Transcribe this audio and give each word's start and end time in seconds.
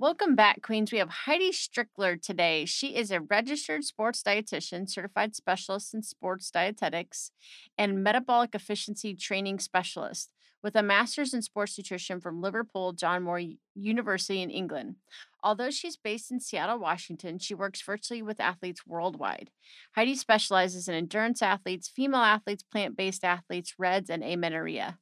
Welcome 0.00 0.36
back, 0.36 0.62
Queens. 0.62 0.92
We 0.92 0.98
have 0.98 1.08
Heidi 1.08 1.50
Strickler 1.50 2.22
today. 2.22 2.66
She 2.66 2.94
is 2.94 3.10
a 3.10 3.20
registered 3.20 3.82
sports 3.82 4.22
dietitian, 4.22 4.88
certified 4.88 5.34
specialist 5.34 5.92
in 5.92 6.04
sports 6.04 6.52
dietetics, 6.52 7.32
and 7.76 8.04
metabolic 8.04 8.54
efficiency 8.54 9.12
training 9.16 9.58
specialist 9.58 10.30
with 10.62 10.76
a 10.76 10.84
master's 10.84 11.34
in 11.34 11.42
sports 11.42 11.76
nutrition 11.76 12.20
from 12.20 12.40
Liverpool 12.40 12.92
John 12.92 13.24
Moores 13.24 13.56
University 13.74 14.40
in 14.40 14.50
England. 14.50 14.94
Although 15.42 15.70
she's 15.70 15.96
based 15.96 16.30
in 16.30 16.38
Seattle, 16.38 16.78
Washington, 16.78 17.40
she 17.40 17.54
works 17.56 17.82
virtually 17.82 18.22
with 18.22 18.38
athletes 18.38 18.86
worldwide. 18.86 19.50
Heidi 19.96 20.14
specializes 20.14 20.86
in 20.86 20.94
endurance 20.94 21.42
athletes, 21.42 21.88
female 21.88 22.20
athletes, 22.20 22.62
plant 22.62 22.96
based 22.96 23.24
athletes, 23.24 23.74
RED-S, 23.76 24.10
and 24.10 24.22
amenorrhea. 24.22 25.00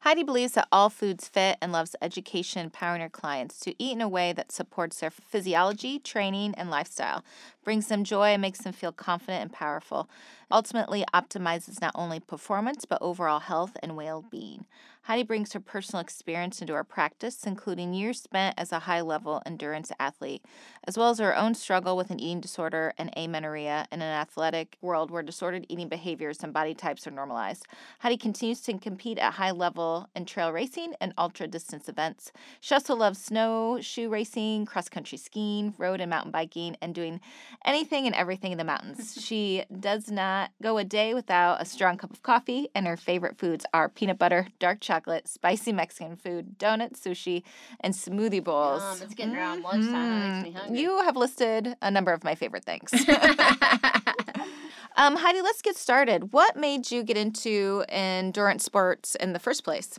Heidi 0.00 0.22
believes 0.22 0.52
that 0.52 0.68
all 0.72 0.90
foods 0.90 1.28
fit 1.28 1.58
and 1.60 1.72
loves 1.72 1.96
education, 2.02 2.62
empowering 2.62 3.02
her 3.02 3.08
clients 3.08 3.60
to 3.60 3.74
eat 3.82 3.92
in 3.92 4.00
a 4.00 4.08
way 4.08 4.32
that 4.32 4.52
supports 4.52 5.00
their 5.00 5.10
physiology, 5.10 5.98
training, 5.98 6.54
and 6.56 6.70
lifestyle, 6.70 7.24
brings 7.64 7.88
them 7.88 8.04
joy, 8.04 8.28
and 8.28 8.42
makes 8.42 8.60
them 8.60 8.72
feel 8.72 8.92
confident 8.92 9.42
and 9.42 9.52
powerful. 9.52 10.08
Ultimately, 10.50 11.04
optimizes 11.14 11.80
not 11.80 11.92
only 11.94 12.20
performance 12.20 12.84
but 12.84 13.00
overall 13.00 13.40
health 13.40 13.76
and 13.82 13.96
well 13.96 14.24
being. 14.30 14.66
Heidi 15.06 15.24
brings 15.24 15.52
her 15.52 15.58
personal 15.58 16.00
experience 16.00 16.60
into 16.60 16.74
her 16.74 16.84
practice, 16.84 17.44
including 17.44 17.92
years 17.92 18.22
spent 18.22 18.54
as 18.56 18.70
a 18.70 18.78
high 18.78 19.00
level 19.00 19.42
endurance 19.44 19.90
athlete, 19.98 20.44
as 20.84 20.96
well 20.96 21.10
as 21.10 21.18
her 21.18 21.36
own 21.36 21.54
struggle 21.54 21.96
with 21.96 22.12
an 22.12 22.20
eating 22.20 22.40
disorder 22.40 22.94
and 22.96 23.12
amenorrhea 23.16 23.84
in 23.90 24.00
an 24.00 24.14
athletic 24.14 24.78
world 24.80 25.10
where 25.10 25.24
disordered 25.24 25.66
eating 25.68 25.88
behaviors 25.88 26.44
and 26.44 26.52
body 26.52 26.72
types 26.72 27.04
are 27.04 27.10
normalized. 27.10 27.66
Heidi 27.98 28.16
continues 28.16 28.60
to 28.60 28.78
compete 28.78 29.18
at 29.18 29.32
high 29.32 29.50
level 29.50 30.08
in 30.14 30.24
trail 30.24 30.52
racing 30.52 30.94
and 31.00 31.12
ultra 31.18 31.48
distance 31.48 31.88
events. 31.88 32.30
She 32.60 32.72
also 32.72 32.94
loves 32.94 33.20
snow, 33.20 33.80
shoe 33.80 34.08
racing, 34.08 34.66
cross 34.66 34.88
country 34.88 35.18
skiing, 35.18 35.74
road 35.78 36.00
and 36.00 36.10
mountain 36.10 36.30
biking, 36.30 36.76
and 36.80 36.94
doing 36.94 37.20
anything 37.64 38.06
and 38.06 38.14
everything 38.14 38.52
in 38.52 38.58
the 38.58 38.62
mountains. 38.62 39.20
she 39.20 39.64
does 39.80 40.12
not 40.12 40.52
go 40.62 40.78
a 40.78 40.84
day 40.84 41.12
without 41.12 41.60
a 41.60 41.64
strong 41.64 41.96
cup 41.96 42.12
of 42.12 42.22
coffee, 42.22 42.68
and 42.72 42.86
her 42.86 42.96
favorite 42.96 43.36
foods 43.36 43.66
are 43.74 43.88
peanut 43.88 44.16
butter, 44.16 44.46
dark 44.60 44.78
chocolate 44.78 44.91
chocolate, 44.92 45.26
spicy 45.26 45.72
Mexican 45.72 46.16
food, 46.16 46.58
donuts, 46.58 47.00
sushi, 47.00 47.42
and 47.80 47.94
smoothie 47.94 48.44
bowls. 48.44 48.82
Um, 48.82 48.98
it's 49.02 49.14
getting 49.14 49.34
around 49.34 49.62
lunchtime. 49.62 49.92
That 49.92 50.20
makes 50.20 50.42
me 50.42 50.50
Mm, 50.50 50.54
hungry. 50.54 50.80
You 50.80 51.02
have 51.02 51.16
listed 51.16 51.76
a 51.80 51.90
number 51.90 52.12
of 52.12 52.22
my 52.24 52.34
favorite 52.34 52.64
things. 52.64 52.92
um, 54.96 55.16
Heidi, 55.16 55.40
let's 55.40 55.62
get 55.62 55.76
started. 55.76 56.32
What 56.34 56.56
made 56.56 56.90
you 56.90 57.02
get 57.02 57.16
into 57.16 57.84
endurance 57.88 58.64
sports 58.64 59.14
in 59.14 59.32
the 59.32 59.38
first 59.38 59.64
place? 59.64 59.98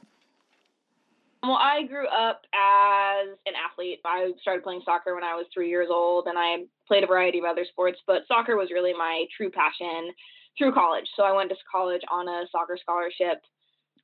Well, 1.41 1.59
I 1.59 1.83
grew 1.83 2.07
up 2.07 2.41
as 2.53 3.35
an 3.47 3.53
athlete. 3.69 3.99
I 4.05 4.31
started 4.41 4.63
playing 4.63 4.83
soccer 4.85 5.15
when 5.15 5.23
I 5.23 5.33
was 5.33 5.45
three 5.53 5.69
years 5.69 5.89
old, 5.91 6.27
and 6.27 6.37
I 6.37 6.65
played 6.87 7.03
a 7.03 7.07
variety 7.07 7.39
of 7.39 7.45
other 7.45 7.65
sports, 7.65 7.99
but 8.05 8.21
soccer 8.27 8.55
was 8.55 8.69
really 8.71 8.93
my 8.93 9.25
true 9.35 9.49
passion 9.49 10.11
through 10.57 10.73
college. 10.73 11.09
So 11.17 11.23
I 11.23 11.33
went 11.33 11.49
to 11.49 11.55
college 11.69 12.01
on 12.11 12.29
a 12.29 12.45
soccer 12.51 12.77
scholarship 12.79 13.41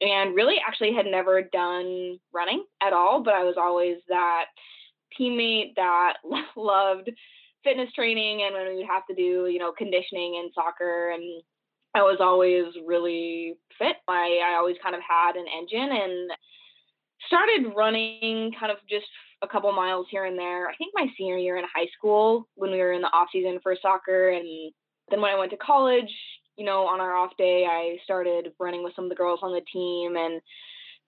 and 0.01 0.35
really 0.35 0.55
actually 0.65 0.93
had 0.93 1.05
never 1.05 1.41
done 1.41 2.19
running 2.33 2.63
at 2.81 2.93
all, 2.93 3.21
but 3.23 3.33
I 3.33 3.43
was 3.43 3.55
always 3.57 3.97
that 4.07 4.45
teammate 5.19 5.75
that 5.75 6.13
loved 6.55 7.09
fitness 7.63 7.91
training 7.93 8.43
and 8.43 8.53
when 8.53 8.67
we 8.67 8.75
would 8.75 8.85
have 8.85 9.05
to 9.07 9.15
do, 9.15 9.47
you 9.47 9.59
know, 9.59 9.73
conditioning 9.77 10.35
in 10.35 10.49
soccer 10.53 11.11
and 11.11 11.43
I 11.93 12.03
was 12.03 12.17
always 12.21 12.65
really 12.85 13.55
fit. 13.77 13.97
I, 14.07 14.39
I 14.45 14.57
always 14.57 14.77
kind 14.81 14.95
of 14.95 15.01
had 15.01 15.35
an 15.35 15.45
engine 15.57 15.89
and 15.91 16.31
started 17.27 17.73
running 17.75 18.51
kind 18.57 18.71
of 18.71 18.77
just 18.89 19.07
a 19.41 19.47
couple 19.47 19.71
miles 19.71 20.05
here 20.09 20.25
and 20.25 20.37
there. 20.37 20.67
I 20.67 20.75
think 20.75 20.91
my 20.93 21.07
senior 21.17 21.37
year 21.37 21.57
in 21.57 21.65
high 21.73 21.87
school 21.97 22.47
when 22.55 22.71
we 22.71 22.77
were 22.77 22.93
in 22.93 23.01
the 23.01 23.07
off 23.07 23.29
season 23.31 23.59
for 23.61 23.75
soccer 23.81 24.29
and 24.29 24.71
then 25.09 25.21
when 25.21 25.31
I 25.31 25.39
went 25.39 25.51
to 25.51 25.57
college, 25.57 26.11
you 26.59 26.65
know, 26.65 26.85
on 26.85 26.99
our 26.99 27.15
off 27.15 27.31
day, 27.37 27.65
I 27.65 27.97
started 28.03 28.51
running 28.59 28.83
with 28.83 28.93
some 28.93 29.05
of 29.05 29.09
the 29.09 29.15
girls 29.15 29.39
on 29.41 29.53
the 29.53 29.61
team 29.71 30.17
and 30.17 30.41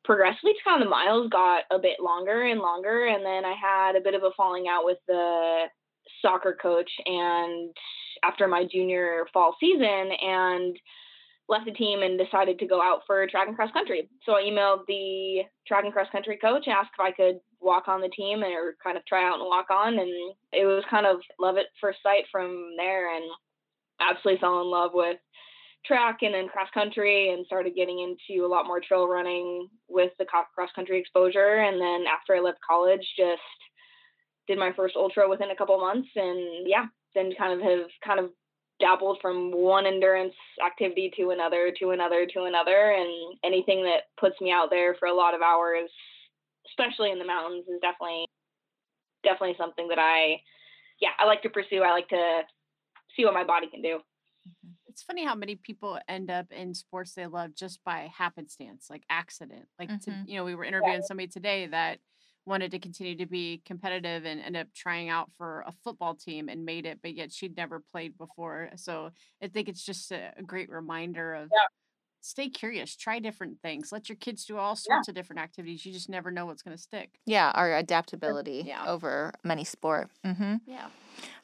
progressively 0.05 0.53
kind 0.63 0.81
of 0.81 0.85
the 0.85 0.89
miles 0.89 1.29
got 1.29 1.63
a 1.69 1.77
bit 1.77 1.99
longer 1.99 2.43
and 2.43 2.61
longer. 2.61 3.07
And 3.07 3.25
then 3.25 3.43
I 3.43 3.53
had 3.53 3.97
a 3.97 4.01
bit 4.01 4.15
of 4.15 4.23
a 4.23 4.31
falling 4.35 4.67
out 4.69 4.85
with 4.85 4.97
the 5.07 5.65
soccer 6.21 6.57
coach 6.59 6.89
and 7.05 7.69
after 8.23 8.47
my 8.47 8.65
junior 8.71 9.25
fall 9.33 9.55
season 9.59 10.11
and 10.21 10.77
left 11.49 11.65
the 11.65 11.71
team 11.71 12.01
and 12.01 12.17
decided 12.17 12.57
to 12.57 12.65
go 12.65 12.81
out 12.81 13.01
for 13.05 13.27
track 13.27 13.47
and 13.47 13.55
cross 13.57 13.71
country. 13.73 14.09
So 14.25 14.33
I 14.33 14.43
emailed 14.43 14.85
the 14.87 15.41
track 15.67 15.83
and 15.83 15.91
cross 15.91 16.07
country 16.13 16.39
coach, 16.41 16.63
and 16.65 16.73
asked 16.73 16.91
if 16.97 17.01
I 17.01 17.11
could 17.11 17.39
walk 17.59 17.89
on 17.89 17.99
the 17.99 18.09
team 18.15 18.41
or 18.41 18.75
kind 18.81 18.97
of 18.97 19.05
try 19.05 19.27
out 19.27 19.39
and 19.39 19.45
walk 19.45 19.67
on. 19.69 19.99
And 19.99 20.33
it 20.53 20.65
was 20.65 20.85
kind 20.89 21.05
of 21.05 21.17
love 21.39 21.57
at 21.57 21.65
first 21.81 21.99
sight 22.01 22.23
from 22.31 22.75
there 22.77 23.13
and 23.13 23.25
absolutely 24.01 24.39
fell 24.39 24.61
in 24.61 24.67
love 24.69 24.91
with 24.93 25.17
track 25.85 26.19
and 26.21 26.33
then 26.33 26.47
cross 26.47 26.69
country 26.73 27.33
and 27.33 27.45
started 27.45 27.75
getting 27.75 27.99
into 27.99 28.45
a 28.45 28.47
lot 28.47 28.67
more 28.67 28.79
trail 28.79 29.07
running 29.07 29.67
with 29.87 30.11
the 30.19 30.25
cross 30.25 30.69
country 30.75 30.99
exposure. 30.99 31.57
And 31.57 31.81
then 31.81 32.05
after 32.11 32.35
I 32.35 32.39
left 32.39 32.59
college, 32.67 33.05
just 33.17 33.41
did 34.47 34.59
my 34.59 34.71
first 34.75 34.95
ultra 34.95 35.29
within 35.29 35.51
a 35.51 35.55
couple 35.55 35.79
months 35.79 36.09
and 36.15 36.67
yeah, 36.67 36.85
then 37.15 37.31
kind 37.37 37.53
of 37.53 37.61
have 37.61 37.87
kind 38.05 38.19
of 38.19 38.31
dabbled 38.79 39.19
from 39.21 39.51
one 39.51 39.85
endurance 39.85 40.33
activity 40.65 41.11
to 41.15 41.29
another 41.29 41.71
to 41.77 41.91
another 41.91 42.25
to 42.25 42.43
another 42.45 42.95
and 42.97 43.37
anything 43.43 43.83
that 43.83 44.09
puts 44.19 44.41
me 44.41 44.51
out 44.51 44.71
there 44.71 44.95
for 44.97 45.07
a 45.07 45.13
lot 45.13 45.35
of 45.35 45.41
hours 45.41 45.87
especially 46.67 47.11
in 47.11 47.19
the 47.19 47.25
mountains 47.25 47.63
is 47.67 47.79
definitely 47.79 48.25
definitely 49.23 49.53
something 49.55 49.87
that 49.87 49.99
I 49.99 50.41
yeah, 51.01 51.09
I 51.19 51.25
like 51.25 51.41
to 51.41 51.49
pursue. 51.49 51.81
I 51.81 51.91
like 51.91 52.07
to 52.09 52.41
see 53.15 53.25
what 53.25 53.33
my 53.33 53.43
body 53.43 53.67
can 53.67 53.81
do. 53.81 53.99
It's 54.87 55.03
funny 55.03 55.23
how 55.23 55.35
many 55.35 55.55
people 55.55 55.99
end 56.07 56.29
up 56.29 56.51
in 56.51 56.73
sports 56.73 57.13
they 57.13 57.27
love 57.27 57.55
just 57.55 57.83
by 57.83 58.11
happenstance, 58.15 58.87
like 58.89 59.03
accident. 59.09 59.67
Like, 59.79 59.89
to, 60.01 60.11
Mhm. 60.11 60.27
you 60.27 60.35
know, 60.35 60.43
we 60.43 60.55
were 60.55 60.65
interviewing 60.65 61.01
somebody 61.03 61.27
today 61.27 61.67
that 61.67 61.99
wanted 62.45 62.71
to 62.71 62.79
continue 62.79 63.15
to 63.17 63.25
be 63.27 63.59
competitive 63.65 64.25
and 64.25 64.41
end 64.41 64.57
up 64.57 64.73
trying 64.73 65.09
out 65.09 65.31
for 65.33 65.61
a 65.67 65.71
football 65.71 66.15
team 66.15 66.49
and 66.49 66.65
made 66.65 66.85
it, 66.87 66.99
but 67.01 67.13
yet 67.13 67.31
she'd 67.31 67.55
never 67.55 67.79
played 67.79 68.17
before. 68.17 68.71
So 68.75 69.11
I 69.41 69.47
think 69.47 69.69
it's 69.69 69.83
just 69.85 70.11
a, 70.11 70.33
a 70.35 70.43
great 70.43 70.69
reminder 70.69 71.35
of 71.35 71.51
Yeah. 71.51 71.67
Stay 72.21 72.49
curious, 72.49 72.95
try 72.95 73.19
different 73.19 73.59
things, 73.61 73.91
let 73.91 74.07
your 74.07 74.15
kids 74.15 74.45
do 74.45 74.57
all 74.57 74.75
sorts 74.75 75.07
of 75.07 75.15
different 75.15 75.41
activities. 75.41 75.85
You 75.85 75.91
just 75.91 76.09
never 76.09 76.31
know 76.31 76.45
what's 76.45 76.61
going 76.61 76.75
to 76.77 76.81
stick. 76.81 77.19
Yeah, 77.25 77.51
our 77.53 77.75
adaptability 77.75 78.63
Yeah. 78.65 78.85
over 78.87 79.33
many 79.43 79.63
sport. 79.63 80.09
hmm 80.23 80.55
Yeah. 80.65 80.87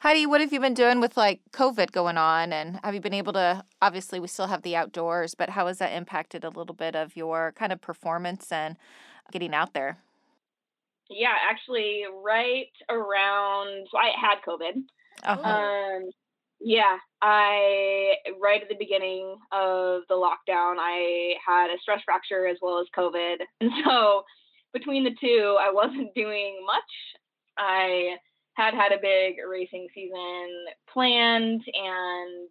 Heidi, 0.00 0.26
what 0.26 0.40
have 0.40 0.52
you 0.52 0.60
been 0.60 0.74
doing 0.74 1.00
with 1.00 1.16
like 1.16 1.40
COVID 1.52 1.92
going 1.92 2.16
on? 2.16 2.52
And 2.52 2.80
have 2.82 2.94
you 2.94 3.00
been 3.00 3.14
able 3.14 3.32
to, 3.34 3.64
obviously, 3.82 4.18
we 4.18 4.28
still 4.28 4.46
have 4.46 4.62
the 4.62 4.76
outdoors, 4.76 5.34
but 5.34 5.50
how 5.50 5.66
has 5.66 5.78
that 5.78 5.92
impacted 5.92 6.44
a 6.44 6.48
little 6.50 6.74
bit 6.74 6.96
of 6.96 7.16
your 7.16 7.52
kind 7.52 7.72
of 7.72 7.80
performance 7.80 8.50
and 8.50 8.76
getting 9.30 9.54
out 9.54 9.74
there? 9.74 9.98
Yeah, 11.10 11.34
actually, 11.48 12.02
right 12.22 12.70
around 12.88 13.86
so 13.90 13.98
I 13.98 14.12
had 14.20 14.40
COVID. 14.46 14.82
Oh, 15.26 15.42
Um, 15.42 16.10
yeah, 16.60 16.96
I 17.22 18.14
right 18.40 18.62
at 18.62 18.68
the 18.68 18.76
beginning 18.78 19.36
of 19.52 20.02
the 20.08 20.14
lockdown, 20.14 20.76
I 20.78 21.34
had 21.46 21.68
a 21.70 21.78
stress 21.80 22.00
fracture 22.04 22.46
as 22.46 22.56
well 22.60 22.80
as 22.80 22.86
COVID, 22.96 23.36
and 23.60 23.70
so 23.84 24.22
between 24.72 25.04
the 25.04 25.14
two, 25.20 25.56
I 25.60 25.70
wasn't 25.72 26.14
doing 26.16 26.64
much. 26.66 26.82
I 27.56 28.16
had 28.54 28.74
had 28.74 28.92
a 28.92 28.98
big 29.00 29.36
racing 29.48 29.88
season 29.94 30.48
planned, 30.92 31.62
and 31.74 32.48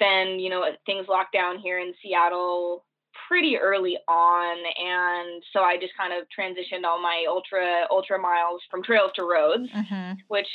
then 0.00 0.38
you 0.40 0.48
know 0.50 0.64
things 0.86 1.06
locked 1.08 1.32
down 1.32 1.58
here 1.58 1.78
in 1.78 1.92
Seattle 2.02 2.84
pretty 3.28 3.58
early 3.58 3.98
on 4.08 4.56
and 4.56 5.42
so 5.52 5.60
I 5.60 5.76
just 5.78 5.92
kind 5.98 6.14
of 6.14 6.26
transitioned 6.36 6.84
all 6.86 7.00
my 7.00 7.26
ultra 7.28 7.84
ultra 7.90 8.18
miles 8.18 8.62
from 8.70 8.82
trails 8.82 9.10
to 9.16 9.24
roads, 9.24 9.68
Mm-hmm. 9.70 10.12
which 10.28 10.48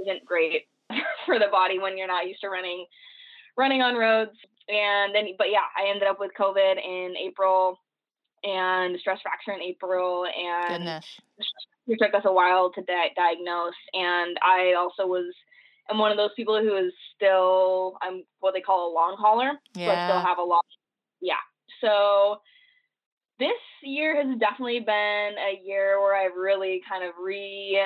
isn't 0.00 0.24
great 0.24 0.62
for 1.26 1.38
the 1.38 1.48
body 1.50 1.78
when 1.78 1.98
you're 1.98 2.06
not 2.06 2.26
used 2.26 2.40
to 2.40 2.48
running 2.48 2.86
running 3.56 3.82
on 3.82 3.96
roads. 3.96 4.36
And 4.68 5.14
then 5.14 5.28
but 5.36 5.50
yeah, 5.50 5.66
I 5.76 5.90
ended 5.90 6.08
up 6.08 6.20
with 6.20 6.30
COVID 6.38 6.76
in 6.76 7.14
April 7.16 7.78
and 8.44 8.98
stress 9.00 9.20
fracture 9.22 9.52
in 9.52 9.62
April 9.62 10.24
and 10.26 10.78
Goodness. 10.78 11.06
it 11.86 11.98
took 12.00 12.14
us 12.14 12.22
a 12.24 12.32
while 12.32 12.70
to 12.70 12.82
di- 12.82 13.12
diagnose 13.16 13.74
and 13.94 14.38
i 14.42 14.74
also 14.78 15.06
was 15.06 15.32
I'm 15.90 15.98
one 15.98 16.10
of 16.10 16.18
those 16.18 16.30
people 16.36 16.60
who 16.60 16.76
is 16.76 16.92
still 17.16 17.98
i'm 18.02 18.22
what 18.40 18.54
they 18.54 18.60
call 18.60 18.92
a 18.92 18.94
long 18.94 19.16
hauler 19.18 19.52
so 19.74 19.82
i 19.82 20.06
still 20.06 20.20
have 20.20 20.38
a 20.38 20.42
long 20.42 20.60
yeah 21.20 21.34
so 21.80 22.36
this 23.38 23.58
year 23.82 24.16
has 24.16 24.38
definitely 24.38 24.80
been 24.80 25.34
a 25.38 25.60
year 25.64 26.00
where 26.00 26.14
i've 26.14 26.36
really 26.36 26.82
kind 26.88 27.04
of 27.04 27.14
re 27.20 27.80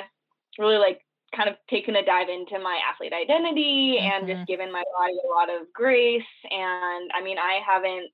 really 0.59 0.77
like 0.77 1.01
kind 1.35 1.49
of 1.49 1.55
taken 1.69 1.95
a 1.95 2.05
dive 2.05 2.29
into 2.29 2.59
my 2.59 2.79
athlete 2.89 3.13
identity 3.13 3.97
and 3.99 4.25
Mhm. 4.27 4.35
just 4.35 4.47
given 4.47 4.71
my 4.71 4.83
body 4.97 5.15
a 5.23 5.27
lot 5.27 5.49
of 5.49 5.71
grace 5.73 6.23
and 6.51 7.11
i 7.13 7.21
mean 7.21 7.37
i 7.39 7.59
haven't 7.65 8.09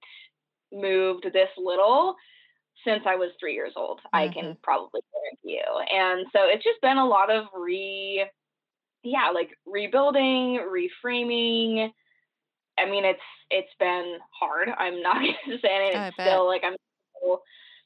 moved 0.71 1.25
this 1.33 1.49
little 1.57 2.15
since 2.85 3.03
I 3.05 3.15
was 3.15 3.31
three 3.39 3.53
years 3.53 3.73
old. 3.75 3.99
I 4.13 4.27
can 4.29 4.55
probably 4.63 5.01
guarantee 5.11 5.59
you. 5.59 5.97
And 5.99 6.25
so 6.31 6.45
it's 6.45 6.63
just 6.63 6.79
been 6.81 6.97
a 6.97 7.05
lot 7.05 7.29
of 7.29 7.47
re, 7.53 8.25
yeah, 9.03 9.31
like 9.31 9.49
rebuilding, 9.65 10.59
reframing. 10.59 11.91
I 12.77 12.85
mean, 12.89 13.03
it's 13.03 13.19
it's 13.51 13.73
been 13.79 14.19
hard. 14.31 14.69
I'm 14.77 15.01
not 15.01 15.15
gonna 15.45 15.59
say 15.59 15.87
it. 15.89 15.95
It's 15.95 16.15
still 16.15 16.45
like 16.47 16.63
I'm, 16.63 16.75
still- 17.17 17.41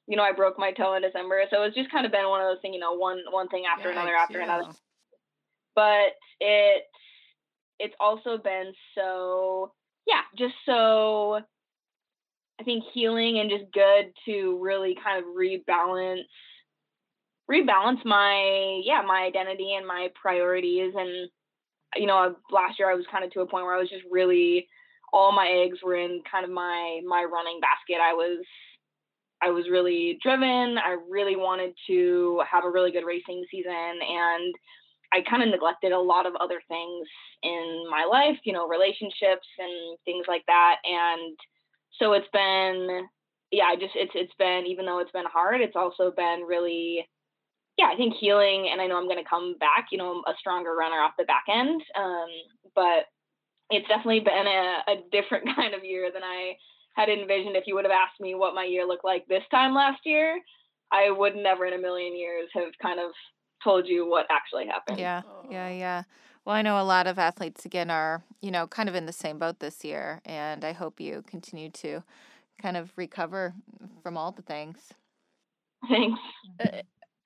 you 0.05 0.17
know, 0.17 0.23
I 0.23 0.33
broke 0.33 0.59
my 0.59 0.71
toe 0.73 0.93
in 0.95 1.01
December, 1.01 1.43
so 1.49 1.63
it's 1.63 1.75
just 1.75 1.89
kind 1.89 2.05
of 2.05 2.11
been 2.11 2.27
one 2.27 2.41
of 2.41 2.47
those 2.47 2.61
things. 2.61 2.73
You 2.75 2.79
know, 2.81 2.93
one 2.93 3.21
one 3.31 3.47
thing 3.47 3.63
after 3.65 3.89
another 3.89 4.11
Yikes, 4.11 4.23
after 4.23 4.39
another 4.41 4.63
yeah. 4.67 4.73
But 5.75 6.13
it 6.39 6.83
it's 7.79 7.95
also 7.99 8.37
been 8.37 8.73
so 8.95 9.71
yeah 10.07 10.21
just 10.37 10.53
so 10.65 11.39
i 12.59 12.63
think 12.63 12.83
healing 12.93 13.39
and 13.39 13.49
just 13.49 13.71
good 13.73 14.13
to 14.25 14.59
really 14.61 14.95
kind 15.03 15.19
of 15.19 15.29
rebalance 15.35 16.23
rebalance 17.49 18.03
my 18.05 18.81
yeah 18.85 19.01
my 19.05 19.23
identity 19.27 19.73
and 19.75 19.85
my 19.85 20.07
priorities. 20.19 20.93
And 20.95 21.29
you 21.95 22.07
know 22.07 22.35
last 22.51 22.79
year 22.79 22.89
i 22.89 22.95
was 22.95 23.05
kind 23.11 23.23
of 23.23 23.31
to 23.31 23.41
a 23.41 23.47
point 23.47 23.65
where 23.65 23.75
i 23.75 23.79
was 23.79 23.89
just 23.89 24.03
really 24.09 24.67
all 25.13 25.31
my 25.31 25.47
eggs 25.47 25.77
were 25.83 25.95
in 25.95 26.21
kind 26.29 26.43
of 26.43 26.51
my 26.51 26.99
my 27.05 27.23
running 27.31 27.59
basket. 27.61 28.01
I 28.03 28.13
was 28.13 28.43
i 29.41 29.51
was 29.51 29.65
really 29.69 30.17
driven. 30.21 30.77
I 30.77 30.97
really 31.07 31.35
wanted 31.35 31.73
to 31.87 32.41
have 32.51 32.65
a 32.65 32.69
really 32.69 32.91
good 32.91 33.05
racing 33.05 33.45
season. 33.49 33.71
And 33.71 34.53
I 35.13 35.21
kind 35.29 35.43
of 35.43 35.49
neglected 35.49 35.91
a 35.91 35.99
lot 35.99 36.25
of 36.25 36.33
other 36.41 36.61
things 36.67 37.07
in 37.43 37.85
my 37.89 38.05
life, 38.09 38.39
you 38.43 38.53
know, 38.53 38.67
relationships 38.67 39.47
and 39.59 39.97
things 40.05 40.25
like 40.27 40.43
that. 40.47 40.77
And 40.83 41.37
so 41.99 42.13
it's 42.13 42.27
been, 42.33 43.07
yeah, 43.51 43.65
I 43.65 43.75
just, 43.75 43.93
it's, 43.95 44.13
it's 44.15 44.33
been, 44.39 44.65
even 44.67 44.85
though 44.85 44.99
it's 44.99 45.11
been 45.11 45.29
hard, 45.31 45.61
it's 45.61 45.75
also 45.75 46.11
been 46.11 46.41
really, 46.47 47.07
yeah, 47.77 47.89
I 47.93 47.95
think 47.95 48.15
healing. 48.19 48.69
And 48.71 48.81
I 48.81 48.87
know 48.87 48.97
I'm 48.97 49.07
going 49.07 49.23
to 49.23 49.29
come 49.29 49.55
back, 49.59 49.87
you 49.91 49.99
know, 49.99 50.23
a 50.25 50.33
stronger 50.39 50.73
runner 50.73 50.97
off 50.97 51.13
the 51.17 51.25
back 51.25 51.45
end. 51.47 51.81
Um, 51.95 52.29
but 52.73 53.05
it's 53.69 53.87
definitely 53.87 54.21
been 54.21 54.47
a, 54.47 54.77
a 54.87 54.95
different 55.11 55.45
kind 55.55 55.75
of 55.75 55.83
year 55.83 56.09
than 56.11 56.23
I 56.23 56.57
had 56.95 57.09
envisioned. 57.09 57.55
If 57.55 57.67
you 57.67 57.75
would 57.75 57.85
have 57.85 57.91
asked 57.91 58.19
me 58.19 58.33
what 58.33 58.55
my 58.55 58.65
year 58.65 58.85
looked 58.85 59.05
like 59.05 59.25
this 59.27 59.43
time 59.51 59.75
last 59.75 60.01
year, 60.05 60.39
I 60.91 61.09
would 61.09 61.35
never 61.35 61.65
in 61.65 61.73
a 61.73 61.81
million 61.81 62.15
years 62.17 62.49
have 62.53 62.69
kind 62.81 62.99
of 62.99 63.11
told 63.63 63.87
you 63.87 64.07
what 64.07 64.25
actually 64.29 64.67
happened. 64.67 64.99
Yeah, 64.99 65.21
yeah, 65.49 65.67
Oh. 65.67 65.71
yeah. 65.71 66.03
Well, 66.45 66.55
I 66.55 66.61
know 66.61 66.79
a 66.79 66.83
lot 66.83 67.07
of 67.07 67.17
athletes 67.17 67.65
again 67.65 67.89
are, 67.89 68.21
you 68.41 68.51
know, 68.51 68.67
kind 68.67 68.89
of 68.89 68.95
in 68.95 69.05
the 69.05 69.13
same 69.13 69.39
boat 69.39 69.59
this 69.59 69.83
year, 69.85 70.19
and 70.25 70.65
I 70.65 70.73
hope 70.73 70.99
you 70.99 71.23
continue 71.25 71.69
to 71.71 72.03
kind 72.61 72.75
of 72.75 72.91
recover 72.97 73.53
from 74.01 74.17
all 74.17 74.31
the 74.33 74.41
things. 74.41 74.93
Thanks. 75.87 76.19
Uh, 76.59 76.81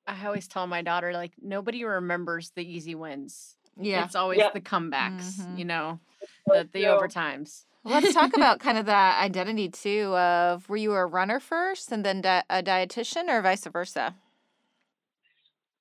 I 0.08 0.26
always 0.26 0.48
tell 0.48 0.68
my 0.68 0.82
daughter, 0.82 1.14
like, 1.14 1.34
nobody 1.42 1.84
remembers 1.84 2.52
the 2.56 2.62
easy 2.64 2.96
wins. 2.96 3.56
Yeah. 3.80 4.06
It's 4.06 4.16
always 4.16 4.40
Yep. 4.40 4.54
the 4.54 4.62
comebacks, 4.62 5.40
Mhm. 5.40 5.58
you 5.60 5.66
know, 5.66 6.00
the, 6.46 6.70
the 6.72 6.84
true. 6.84 6.86
overtimes. 6.86 7.66
Let's 7.84 8.14
talk 8.14 8.34
about 8.36 8.60
kind 8.68 8.78
of 8.78 8.86
that 8.86 9.22
identity 9.22 9.70
too 9.70 10.16
of 10.16 10.68
were 10.70 10.78
you 10.78 10.94
a 10.94 11.06
runner 11.06 11.40
first 11.40 11.92
and 11.92 12.06
then 12.06 12.22
di- 12.22 12.44
a 12.50 12.62
dietitian 12.64 13.30
or 13.30 13.42
vice 13.42 13.66
versa? 13.66 14.16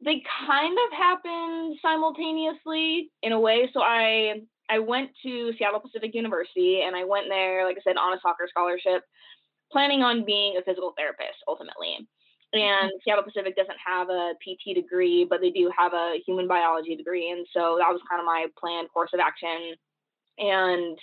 They 0.05 0.23
kind 0.47 0.77
of 0.77 0.99
happened 0.99 1.79
simultaneously 1.81 3.11
in 3.23 3.33
a 3.33 3.41
way. 3.41 3.71
So 3.73 3.81
I 3.83 4.43
I 4.69 4.79
went 4.79 5.11
to 5.23 5.53
Seattle 5.59 5.81
Pacific 5.81 6.15
University 6.15 6.83
and 6.83 6.97
I 6.97 7.05
went 7.05 7.27
there, 7.29 7.65
like 7.65 7.77
I 7.79 7.81
said, 7.85 7.97
on 7.97 8.13
a 8.13 8.21
soccer 8.21 8.47
scholarship, 8.49 9.05
planning 9.71 10.03
on 10.03 10.25
being 10.25 10.57
a 10.57 10.63
physical 10.63 10.93
therapist 10.97 11.39
ultimately. 11.47 12.09
Mm-hmm. 12.55 12.59
And 12.59 12.93
Seattle 13.05 13.25
Pacific 13.25 13.57
doesn't 13.57 13.79
have 13.85 14.09
a 14.09 14.35
PT 14.43 14.75
degree, 14.75 15.27
but 15.29 15.41
they 15.41 15.51
do 15.51 15.71
have 15.77 15.93
a 15.95 16.21
human 16.27 16.49
biology 16.49 16.97
degree. 16.97 17.31
And 17.31 17.47
so 17.53 17.77
that 17.79 17.91
was 17.91 18.01
kind 18.09 18.21
of 18.21 18.27
my 18.27 18.47
planned 18.59 18.89
course 18.93 19.11
of 19.15 19.21
action. 19.21 19.75
And 20.39 20.99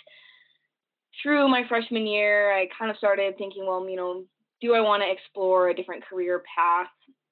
through 1.22 1.48
my 1.48 1.64
freshman 1.68 2.08
year, 2.08 2.54
I 2.54 2.68
kind 2.78 2.92
of 2.92 2.98
started 2.98 3.38
thinking, 3.38 3.66
well, 3.66 3.88
you 3.88 3.96
know, 3.96 4.24
do 4.62 4.74
I 4.74 4.82
want 4.82 5.04
to 5.04 5.12
explore 5.12 5.70
a 5.70 5.76
different 5.76 6.06
career 6.06 6.44
path? 6.56 6.88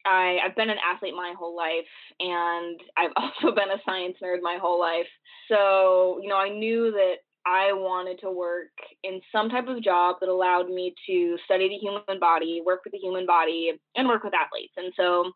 I, 0.05 0.37
I've 0.43 0.55
been 0.55 0.69
an 0.69 0.77
athlete 0.83 1.13
my 1.15 1.33
whole 1.37 1.55
life, 1.55 1.87
and 2.19 2.79
I've 2.97 3.11
also 3.15 3.53
been 3.55 3.69
a 3.69 3.81
science 3.85 4.17
nerd 4.23 4.41
my 4.41 4.57
whole 4.61 4.79
life. 4.79 5.07
So, 5.47 6.19
you 6.21 6.29
know, 6.29 6.37
I 6.37 6.49
knew 6.49 6.91
that 6.91 7.15
I 7.45 7.73
wanted 7.73 8.19
to 8.21 8.31
work 8.31 8.69
in 9.03 9.19
some 9.31 9.49
type 9.49 9.67
of 9.67 9.83
job 9.83 10.17
that 10.21 10.29
allowed 10.29 10.69
me 10.69 10.93
to 11.07 11.37
study 11.45 11.69
the 11.69 11.75
human 11.75 12.19
body, 12.19 12.61
work 12.63 12.81
with 12.83 12.93
the 12.93 12.99
human 12.99 13.25
body, 13.25 13.71
and 13.95 14.07
work 14.07 14.23
with 14.23 14.33
athletes. 14.33 14.73
And 14.77 14.93
so 14.95 15.31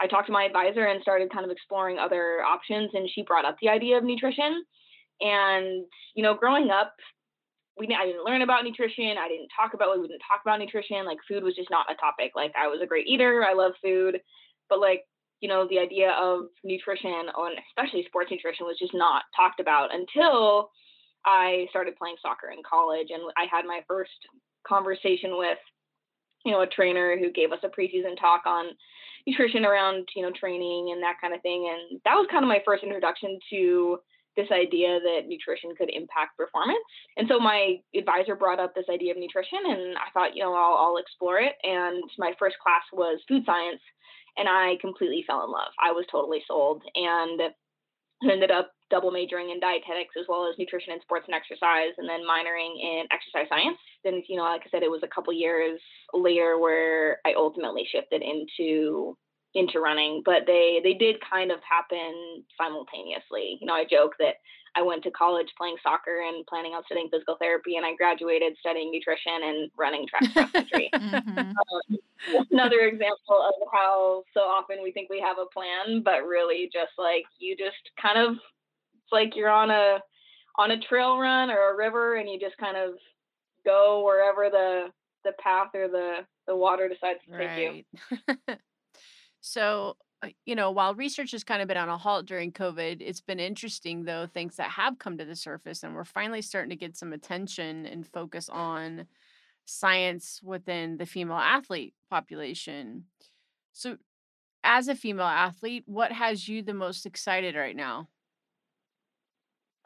I 0.00 0.08
talked 0.08 0.26
to 0.26 0.32
my 0.32 0.44
advisor 0.44 0.86
and 0.86 1.00
started 1.02 1.32
kind 1.32 1.44
of 1.44 1.50
exploring 1.50 1.98
other 1.98 2.42
options, 2.42 2.90
and 2.94 3.08
she 3.08 3.22
brought 3.22 3.44
up 3.44 3.56
the 3.60 3.68
idea 3.68 3.96
of 3.96 4.04
nutrition. 4.04 4.64
And, 5.20 5.84
you 6.16 6.24
know, 6.24 6.34
growing 6.34 6.70
up, 6.70 6.94
we 7.78 7.86
I 7.94 8.06
didn't 8.06 8.24
learn 8.24 8.42
about 8.42 8.64
nutrition. 8.64 9.16
I 9.18 9.28
didn't 9.28 9.50
talk 9.54 9.74
about 9.74 9.98
we 9.98 10.06
didn't 10.06 10.20
talk 10.20 10.40
about 10.44 10.60
nutrition. 10.60 11.04
Like 11.04 11.18
food 11.26 11.42
was 11.42 11.56
just 11.56 11.70
not 11.70 11.90
a 11.90 11.94
topic. 11.96 12.32
Like 12.34 12.52
I 12.56 12.68
was 12.68 12.80
a 12.82 12.86
great 12.86 13.06
eater. 13.06 13.44
I 13.44 13.54
love 13.54 13.72
food, 13.82 14.20
but 14.68 14.80
like 14.80 15.04
you 15.40 15.48
know 15.48 15.66
the 15.68 15.78
idea 15.78 16.10
of 16.12 16.46
nutrition 16.62 17.10
and 17.10 17.58
especially 17.68 18.04
sports 18.06 18.30
nutrition 18.30 18.66
was 18.66 18.78
just 18.78 18.94
not 18.94 19.24
talked 19.36 19.60
about 19.60 19.94
until 19.94 20.70
I 21.26 21.66
started 21.70 21.96
playing 21.96 22.16
soccer 22.22 22.50
in 22.50 22.62
college 22.68 23.08
and 23.10 23.22
I 23.36 23.46
had 23.50 23.64
my 23.66 23.80
first 23.88 24.12
conversation 24.66 25.36
with 25.36 25.58
you 26.44 26.52
know 26.52 26.62
a 26.62 26.66
trainer 26.66 27.18
who 27.18 27.32
gave 27.32 27.52
us 27.52 27.58
a 27.62 27.68
preseason 27.68 28.18
talk 28.18 28.42
on 28.46 28.66
nutrition 29.26 29.64
around 29.64 30.08
you 30.14 30.22
know 30.22 30.30
training 30.30 30.92
and 30.92 31.02
that 31.02 31.16
kind 31.20 31.34
of 31.34 31.42
thing 31.42 31.68
and 31.72 32.00
that 32.04 32.14
was 32.14 32.26
kind 32.30 32.44
of 32.44 32.48
my 32.48 32.62
first 32.64 32.82
introduction 32.84 33.38
to 33.50 33.98
this 34.36 34.50
idea 34.50 34.98
that 35.00 35.28
nutrition 35.28 35.74
could 35.76 35.90
impact 35.90 36.36
performance. 36.36 36.84
And 37.16 37.28
so 37.28 37.38
my 37.38 37.76
advisor 37.94 38.34
brought 38.34 38.60
up 38.60 38.74
this 38.74 38.88
idea 38.90 39.12
of 39.12 39.18
nutrition, 39.18 39.60
and 39.64 39.96
I 39.96 40.10
thought, 40.12 40.34
you 40.34 40.42
know, 40.42 40.54
I'll, 40.54 40.74
I'll 40.74 40.96
explore 40.96 41.38
it. 41.38 41.54
And 41.62 42.02
my 42.18 42.32
first 42.38 42.56
class 42.62 42.82
was 42.92 43.20
food 43.28 43.44
science, 43.46 43.80
and 44.36 44.48
I 44.48 44.76
completely 44.80 45.24
fell 45.26 45.44
in 45.44 45.50
love. 45.50 45.70
I 45.82 45.92
was 45.92 46.06
totally 46.10 46.42
sold, 46.46 46.82
and 46.94 47.40
ended 48.30 48.50
up 48.50 48.72
double 48.90 49.10
majoring 49.10 49.50
in 49.50 49.60
dietetics 49.60 50.14
as 50.18 50.26
well 50.28 50.48
as 50.48 50.58
nutrition 50.58 50.92
and 50.92 51.02
sports 51.02 51.26
and 51.26 51.34
exercise, 51.34 51.92
and 51.98 52.08
then 52.08 52.20
minoring 52.20 52.74
in 52.80 53.04
exercise 53.10 53.48
science. 53.48 53.78
Then, 54.02 54.22
you 54.28 54.36
know, 54.36 54.44
like 54.44 54.62
I 54.64 54.70
said, 54.70 54.82
it 54.82 54.90
was 54.90 55.02
a 55.02 55.14
couple 55.14 55.32
years 55.32 55.80
later 56.12 56.58
where 56.58 57.18
I 57.26 57.34
ultimately 57.36 57.86
shifted 57.90 58.22
into 58.22 59.16
into 59.54 59.80
running, 59.80 60.22
but 60.24 60.42
they 60.46 60.80
they 60.82 60.94
did 60.94 61.16
kind 61.20 61.50
of 61.52 61.60
happen 61.68 62.44
simultaneously. 62.60 63.58
You 63.60 63.66
know, 63.66 63.74
I 63.74 63.84
joke 63.84 64.14
that 64.18 64.36
I 64.76 64.82
went 64.82 65.04
to 65.04 65.10
college 65.12 65.52
playing 65.56 65.76
soccer 65.82 66.20
and 66.26 66.44
planning 66.46 66.72
on 66.74 66.82
studying 66.86 67.08
physical 67.10 67.36
therapy, 67.38 67.76
and 67.76 67.86
I 67.86 67.94
graduated 67.94 68.56
studying 68.58 68.90
nutrition 68.90 69.42
and 69.42 69.70
running 69.76 70.06
track 70.08 70.26
cross 70.32 70.50
country. 70.56 70.92
Mhm. 70.92 71.54
um, 71.58 71.98
another 72.50 72.80
example 72.80 73.40
of 73.42 73.54
how 73.72 74.24
so 74.34 74.40
often 74.40 74.82
we 74.82 74.92
think 74.92 75.10
we 75.10 75.20
have 75.20 75.38
a 75.38 75.46
plan, 75.46 76.02
but 76.02 76.24
really 76.26 76.68
just 76.72 76.92
like 76.98 77.24
you 77.38 77.56
just 77.56 77.76
kind 78.00 78.18
of 78.18 78.34
it's 78.34 79.12
like 79.12 79.36
you're 79.36 79.50
on 79.50 79.70
a 79.70 80.00
on 80.58 80.70
a 80.72 80.80
trail 80.80 81.18
run 81.18 81.50
or 81.50 81.70
a 81.70 81.76
river, 81.76 82.16
and 82.16 82.28
you 82.28 82.40
just 82.40 82.56
kind 82.58 82.76
of 82.76 82.94
go 83.64 84.04
wherever 84.04 84.50
the 84.50 84.88
the 85.24 85.32
path 85.42 85.68
or 85.74 85.88
the 85.88 86.26
the 86.46 86.56
water 86.56 86.88
decides 86.88 87.20
to 87.20 87.42
take 87.42 87.56
you. 87.56 87.72
So, 89.46 89.98
uh, 90.22 90.28
you 90.46 90.54
know, 90.54 90.70
while 90.70 90.94
research 90.94 91.32
has 91.32 91.44
kind 91.44 91.60
of 91.60 91.68
been 91.68 91.76
on 91.76 91.90
a 91.90 91.98
halt 91.98 92.24
during 92.24 92.50
COVID, 92.50 93.02
it's 93.02 93.20
been 93.20 93.38
interesting, 93.38 94.04
though, 94.04 94.26
things 94.26 94.56
that 94.56 94.70
have 94.70 94.98
come 94.98 95.18
to 95.18 95.24
the 95.26 95.36
surface, 95.36 95.82
and 95.82 95.94
we're 95.94 96.04
finally 96.06 96.40
starting 96.40 96.70
to 96.70 96.76
get 96.76 96.96
some 96.96 97.12
attention 97.12 97.84
and 97.84 98.06
focus 98.06 98.48
on 98.48 99.06
science 99.66 100.40
within 100.42 100.96
the 100.96 101.04
female 101.04 101.36
athlete 101.36 101.94
population. 102.08 103.04
So, 103.72 103.98
as 104.64 104.88
a 104.88 104.96
female 104.96 105.26
athlete, 105.26 105.84
what 105.86 106.12
has 106.12 106.48
you 106.48 106.62
the 106.62 106.74
most 106.74 107.06
excited 107.06 107.54
right 107.54 107.76
now? 107.76 108.08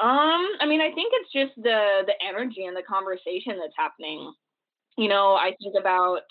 Um, 0.01 0.47
I 0.61 0.67
mean, 0.67 0.81
I 0.81 0.93
think 0.93 1.13
it's 1.15 1.33
just 1.33 1.57
the 1.57 2.05
the 2.07 2.15
energy 2.25 2.65
and 2.65 2.77
the 2.77 2.83
conversation 2.83 3.59
that's 3.59 3.75
happening. 3.77 4.33
You 4.99 5.09
know, 5.09 5.35
I 5.35 5.55
think 5.63 5.75
about, 5.79 6.23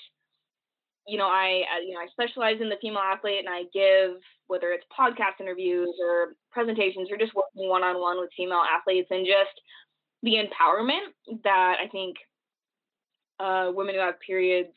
you 1.08 1.18
know, 1.18 1.28
I 1.28 1.64
you 1.86 1.94
know 1.94 2.02
I 2.02 2.08
specialize 2.12 2.58
in 2.62 2.70
the 2.70 2.78
female 2.82 3.02
athlete, 3.02 3.40
and 3.40 3.50
I 3.50 3.64
give 3.74 4.20
whether 4.48 4.72
it's 4.72 4.86
podcast 4.98 5.40
interviews 5.40 5.90
or 6.04 6.36
presentations 6.52 7.10
or 7.12 7.18
just 7.18 7.34
working 7.34 7.70
one 7.70 7.84
on 7.84 8.00
one 8.00 8.20
with 8.20 8.30
female 8.36 8.62
athletes, 8.62 9.08
and 9.12 9.26
just 9.26 9.56
the 10.24 10.36
empowerment 10.36 11.40
that 11.44 11.78
I 11.84 11.88
think 11.88 12.18
uh, 13.40 13.72
women 13.74 13.96
who 13.96 14.02
have 14.02 14.20
periods 14.20 14.74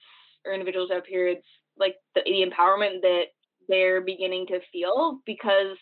or 0.47 0.53
individuals 0.53 0.89
who 0.89 0.97
have 0.97 1.05
periods, 1.05 1.43
like 1.79 1.97
the, 2.15 2.23
the 2.25 2.45
empowerment 2.47 3.01
that 3.03 3.25
they're 3.69 4.01
beginning 4.01 4.47
to 4.49 4.61
feel 4.73 5.21
because 5.27 5.77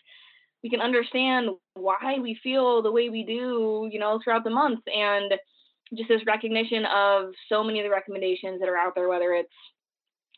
we 0.63 0.69
can 0.69 0.81
understand 0.81 1.49
why 1.73 2.17
we 2.21 2.39
feel 2.43 2.81
the 2.81 2.91
way 2.91 3.09
we 3.09 3.23
do, 3.23 3.87
you 3.91 3.99
know, 3.99 4.19
throughout 4.23 4.43
the 4.43 4.49
month. 4.49 4.81
And 4.87 5.33
just 5.95 6.09
this 6.09 6.25
recognition 6.25 6.85
of 6.85 7.31
so 7.47 7.63
many 7.63 7.79
of 7.79 7.85
the 7.85 7.89
recommendations 7.89 8.59
that 8.59 8.69
are 8.69 8.77
out 8.77 8.93
there, 8.95 9.09
whether 9.09 9.33
it's 9.33 9.49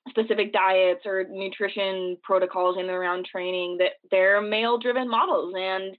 specific 0.09 0.51
diets 0.51 1.05
or 1.05 1.25
nutrition 1.29 2.17
protocols 2.23 2.75
in 2.77 2.85
and 2.85 2.91
around 2.91 3.25
training, 3.25 3.77
that 3.79 3.93
they're 4.09 4.41
male 4.41 4.77
driven 4.77 5.09
models. 5.09 5.53
And 5.57 5.95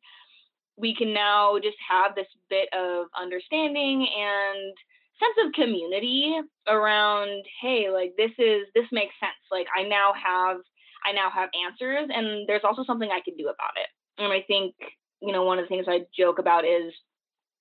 we 0.76 0.94
can 0.94 1.12
now 1.14 1.58
just 1.62 1.76
have 1.88 2.14
this 2.14 2.26
bit 2.50 2.68
of 2.72 3.06
understanding 3.20 4.06
and 4.06 4.74
sense 5.20 5.46
of 5.46 5.52
community 5.52 6.34
around 6.66 7.44
hey 7.60 7.90
like 7.92 8.12
this 8.16 8.32
is 8.38 8.66
this 8.74 8.86
makes 8.90 9.14
sense 9.20 9.38
like 9.52 9.66
i 9.76 9.84
now 9.84 10.10
have 10.14 10.56
i 11.06 11.12
now 11.12 11.30
have 11.30 11.48
answers 11.54 12.08
and 12.12 12.48
there's 12.48 12.64
also 12.64 12.82
something 12.82 13.10
i 13.12 13.20
can 13.22 13.36
do 13.36 13.44
about 13.44 13.76
it 13.76 13.86
and 14.18 14.32
I 14.32 14.42
think, 14.46 14.74
you 15.20 15.32
know, 15.32 15.44
one 15.44 15.58
of 15.58 15.64
the 15.64 15.68
things 15.68 15.86
I 15.88 16.00
joke 16.16 16.38
about 16.38 16.64
is, 16.64 16.92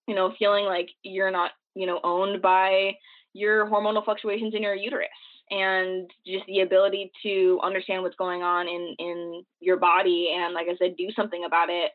you 0.08 0.16
know, 0.16 0.34
feeling 0.38 0.66
like 0.66 0.90
you're 1.04 1.32
not, 1.32 1.52
you 1.76 1.86
know, 1.86 2.00
owned 2.04 2.42
by 2.42 2.94
your 3.34 3.68
hormonal 3.68 4.04
fluctuations 4.04 4.54
in 4.54 4.64
your 4.64 4.76
uterus 4.76 5.08
and 5.52 6.10
just 6.26 6.46
the 6.48 6.62
ability 6.62 7.12
to 7.24 7.60
understand 7.62 8.02
what's 8.02 8.16
going 8.16 8.42
on 8.42 8.68
in 8.68 8.96
in 8.98 9.44
your 9.60 9.78
body 9.78 10.34
and 10.36 10.54
like 10.54 10.68
I 10.70 10.76
said 10.78 10.96
do 10.98 11.10
something 11.16 11.44
about 11.46 11.70
it 11.70 11.92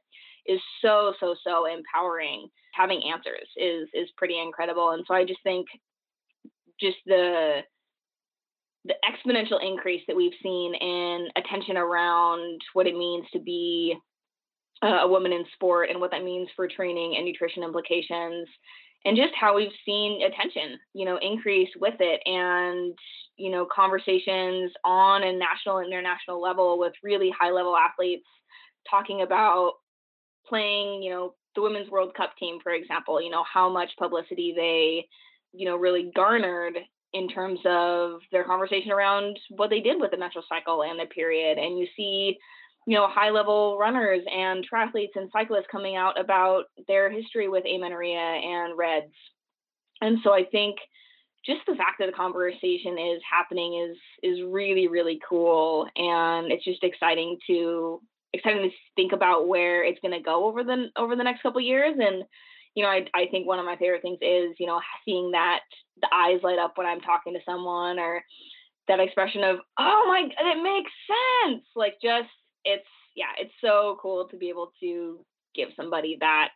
is 0.47 0.61
so 0.83 1.15
so 1.21 1.35
so 1.45 1.67
empowering. 1.67 2.49
Having 2.75 3.03
answers 3.11 3.49
is 3.57 3.89
is 3.95 4.11
pretty 4.17 4.39
incredible. 4.39 4.91
And 4.91 5.05
so 5.07 5.15
I 5.15 5.25
just 5.25 5.43
think 5.43 5.67
just 6.81 6.99
the 7.07 7.61
the 8.85 8.95
exponential 9.05 9.61
increase 9.61 10.03
that 10.07 10.17
we've 10.17 10.33
seen 10.43 10.75
in 10.75 11.29
attention 11.37 11.77
around 11.77 12.61
what 12.73 12.87
it 12.87 12.97
means 12.97 13.27
to 13.33 13.41
be 13.41 13.97
uh, 14.83 15.01
a 15.03 15.09
woman 15.09 15.33
in 15.33 15.45
sport 15.55 15.89
and 15.91 16.01
what 16.01 16.11
that 16.13 16.23
means 16.23 16.49
for 16.55 16.69
training 16.69 17.15
and 17.17 17.25
nutrition 17.25 17.65
implications 17.65 18.47
and 19.05 19.17
just 19.17 19.33
how 19.41 19.57
we've 19.57 19.73
seen 19.85 20.23
attention 20.23 20.79
you 20.95 21.05
know 21.05 21.19
increase 21.21 21.71
with 21.81 21.95
it. 22.01 22.21
And 22.27 22.97
you 23.37 23.51
know 23.51 23.67
conversations 23.67 24.73
on 24.85 25.23
a 25.23 25.33
national 25.33 25.79
and 25.79 25.89
international 25.89 26.41
level 26.41 26.79
with 26.79 26.93
really 27.03 27.33
high 27.39 27.51
level 27.51 27.77
athletes 27.77 28.27
talking 28.89 29.23
about 29.23 29.73
playing 30.47 31.03
you 31.03 31.11
know 31.11 31.35
the 31.55 31.63
women's 31.63 31.91
world 31.91 32.13
cup 32.15 32.37
team 32.39 32.59
for 32.63 32.73
example 32.73 33.23
you 33.23 33.31
know 33.31 33.45
how 33.53 33.69
much 33.69 33.91
publicity 33.99 34.53
they 34.57 35.07
you 35.53 35.67
know 35.67 35.77
really 35.77 36.11
garnered 36.15 36.77
in 37.13 37.29
terms 37.29 37.61
of 37.65 38.21
their 38.33 38.45
conversation 38.45 38.91
around 38.91 39.39
what 39.51 39.71
they 39.71 39.81
did 39.81 40.01
with 40.01 40.11
the 40.11 40.17
menstrual 40.17 40.45
cycle 40.49 40.83
and 40.83 40.99
the 40.99 41.07
period 41.07 41.59
and 41.59 41.79
you 41.79 41.87
see 41.97 42.37
you 42.87 42.95
know, 42.95 43.09
high 43.09 43.31
level 43.31 43.77
runners 43.79 44.23
and 44.33 44.65
triathletes 44.73 45.17
and 45.17 45.29
cyclists 45.33 45.67
coming 45.71 45.97
out 45.97 46.19
about 46.19 46.67
their 46.87 47.11
history 47.11 47.49
with 47.49 47.65
amenorrhea 47.67 48.17
and 48.17 48.79
RED-S. 48.79 49.11
And 50.01 50.19
so 50.23 50.33
I 50.33 50.45
think 50.45 50.77
just 51.47 51.61
the 51.67 51.75
fact 51.75 51.97
that 51.99 52.07
the 52.07 52.13
conversation 52.13 52.99
is 52.99 53.23
happening 53.29 53.89
is 53.89 53.97
is 54.23 54.45
really 54.47 54.89
really 54.89 55.19
cool 55.29 55.89
and 55.97 56.51
it's 56.51 56.65
just 56.65 56.83
exciting 56.83 57.39
to 57.47 58.01
exciting 58.33 58.63
to 58.63 58.77
think 58.97 59.13
about 59.13 59.49
where 59.49 59.85
it's 59.85 60.01
going 60.01 60.13
to 60.17 60.23
go 60.23 60.47
over 60.47 60.65
the 60.65 60.87
over 60.97 61.17
the 61.17 61.25
next 61.25 61.43
couple 61.43 61.61
years 61.61 61.95
and 61.99 62.25
you 62.75 62.83
know 62.83 62.91
I 62.91 63.07
I 63.15 63.27
think 63.31 63.47
one 63.47 63.59
of 63.59 63.65
my 63.65 63.77
favorite 63.77 64.03
things 64.03 64.19
is 64.21 64.55
you 64.59 64.67
know 64.67 64.81
seeing 65.05 65.31
that 65.33 65.61
the 66.01 66.09
eyes 66.13 66.41
light 66.43 66.59
up 66.59 66.77
when 66.77 66.87
I'm 66.87 67.01
talking 67.01 67.33
to 67.35 67.41
someone 67.45 67.99
or 67.99 68.23
that 68.89 69.01
expression 69.01 69.45
of 69.45 69.59
oh 69.79 70.05
my 70.09 70.23
god 70.23 70.59
it 70.59 70.63
makes 70.63 70.91
sense 71.07 71.65
like 71.75 71.95
just 72.03 72.29
it's 72.65 72.87
yeah, 73.17 73.33
it's 73.39 73.53
so 73.63 73.99
cool 74.01 74.29
to 74.29 74.37
be 74.37 74.51
able 74.51 74.73
to 74.81 75.25
give 75.55 75.71
somebody 75.75 76.19
that 76.21 76.51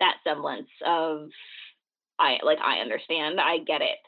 that 0.00 0.16
semblance 0.24 0.68
of 0.86 1.28
I 2.18 2.38
like 2.44 2.58
I 2.64 2.78
understand, 2.78 3.40
I 3.40 3.58
get 3.58 3.82
it. 3.82 3.98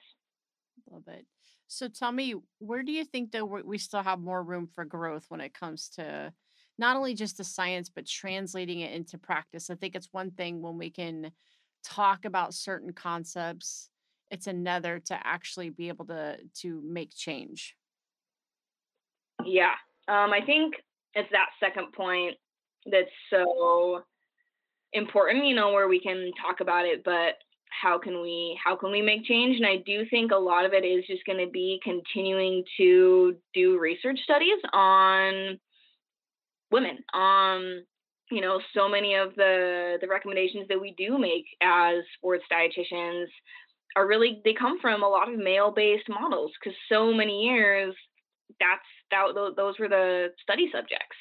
Love 0.90 1.08
it. 1.08 1.26
So 1.66 1.88
tell 1.88 2.12
me, 2.12 2.34
where 2.58 2.82
do 2.82 2.92
you 2.92 3.04
think 3.04 3.32
that 3.32 3.48
we 3.48 3.62
we 3.62 3.78
still 3.78 4.02
have 4.02 4.20
more 4.20 4.42
room 4.42 4.66
for 4.66 4.84
growth 4.84 5.26
when 5.28 5.40
it 5.40 5.54
comes 5.54 5.88
to 5.96 6.32
not 6.78 6.96
only 6.96 7.14
just 7.14 7.38
the 7.38 7.44
science, 7.44 7.88
but 7.88 8.06
translating 8.06 8.80
it 8.80 8.92
into 8.92 9.18
practice? 9.18 9.70
I 9.70 9.74
think 9.74 9.96
it's 9.96 10.12
one 10.12 10.30
thing 10.30 10.62
when 10.62 10.78
we 10.78 10.90
can 10.90 11.32
talk 11.84 12.24
about 12.24 12.54
certain 12.54 12.92
concepts, 12.92 13.90
it's 14.30 14.46
another 14.46 15.00
to 15.06 15.26
actually 15.26 15.70
be 15.70 15.88
able 15.88 16.06
to 16.06 16.38
to 16.62 16.82
make 16.84 17.14
change. 17.14 17.76
Yeah. 19.44 19.74
Um, 20.08 20.32
I 20.32 20.40
think 20.44 20.74
it's 21.14 21.30
that 21.32 21.48
second 21.58 21.92
point 21.92 22.36
that's 22.90 23.10
so 23.30 24.02
important 24.92 25.46
you 25.46 25.54
know 25.54 25.72
where 25.72 25.88
we 25.88 26.00
can 26.00 26.30
talk 26.40 26.60
about 26.60 26.86
it 26.86 27.02
but 27.04 27.34
how 27.70 27.98
can 27.98 28.20
we 28.22 28.58
how 28.62 28.76
can 28.76 28.90
we 28.90 29.02
make 29.02 29.24
change? 29.24 29.56
And 29.56 29.66
i 29.66 29.76
do 29.84 30.04
think 30.08 30.32
a 30.32 30.36
lot 30.36 30.64
of 30.64 30.72
it 30.72 30.84
is 30.84 31.04
just 31.06 31.24
going 31.24 31.44
to 31.44 31.50
be 31.50 31.80
continuing 31.82 32.64
to 32.78 33.36
do 33.54 33.78
research 33.78 34.18
studies 34.24 34.58
on 34.72 35.58
women 36.70 36.98
um 37.14 37.84
you 38.30 38.40
know 38.40 38.60
so 38.74 38.88
many 38.88 39.14
of 39.14 39.34
the 39.36 39.98
the 40.00 40.08
recommendations 40.08 40.66
that 40.68 40.80
we 40.80 40.94
do 40.98 41.18
make 41.18 41.44
as 41.62 42.02
sports 42.16 42.44
dietitians 42.52 43.26
are 43.94 44.06
really 44.06 44.40
they 44.44 44.52
come 44.52 44.80
from 44.80 45.02
a 45.02 45.08
lot 45.08 45.32
of 45.32 45.38
male 45.38 45.70
based 45.70 46.08
models 46.08 46.52
because 46.58 46.76
so 46.88 47.12
many 47.12 47.44
years 47.44 47.94
that's 48.60 48.82
that 49.10 49.52
those 49.56 49.78
were 49.78 49.88
the 49.88 50.28
study 50.42 50.70
subjects. 50.72 51.16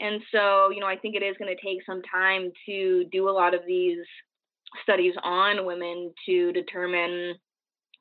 And 0.00 0.20
so 0.32 0.70
you 0.70 0.80
know 0.80 0.86
i 0.86 0.96
think 0.96 1.16
it 1.16 1.22
is 1.22 1.36
going 1.38 1.54
to 1.54 1.62
take 1.62 1.84
some 1.84 2.02
time 2.02 2.52
to 2.66 3.04
do 3.10 3.28
a 3.28 3.32
lot 3.32 3.54
of 3.54 3.62
these 3.66 3.98
studies 4.82 5.14
on 5.22 5.64
women 5.64 6.12
to 6.26 6.52
determine 6.52 7.34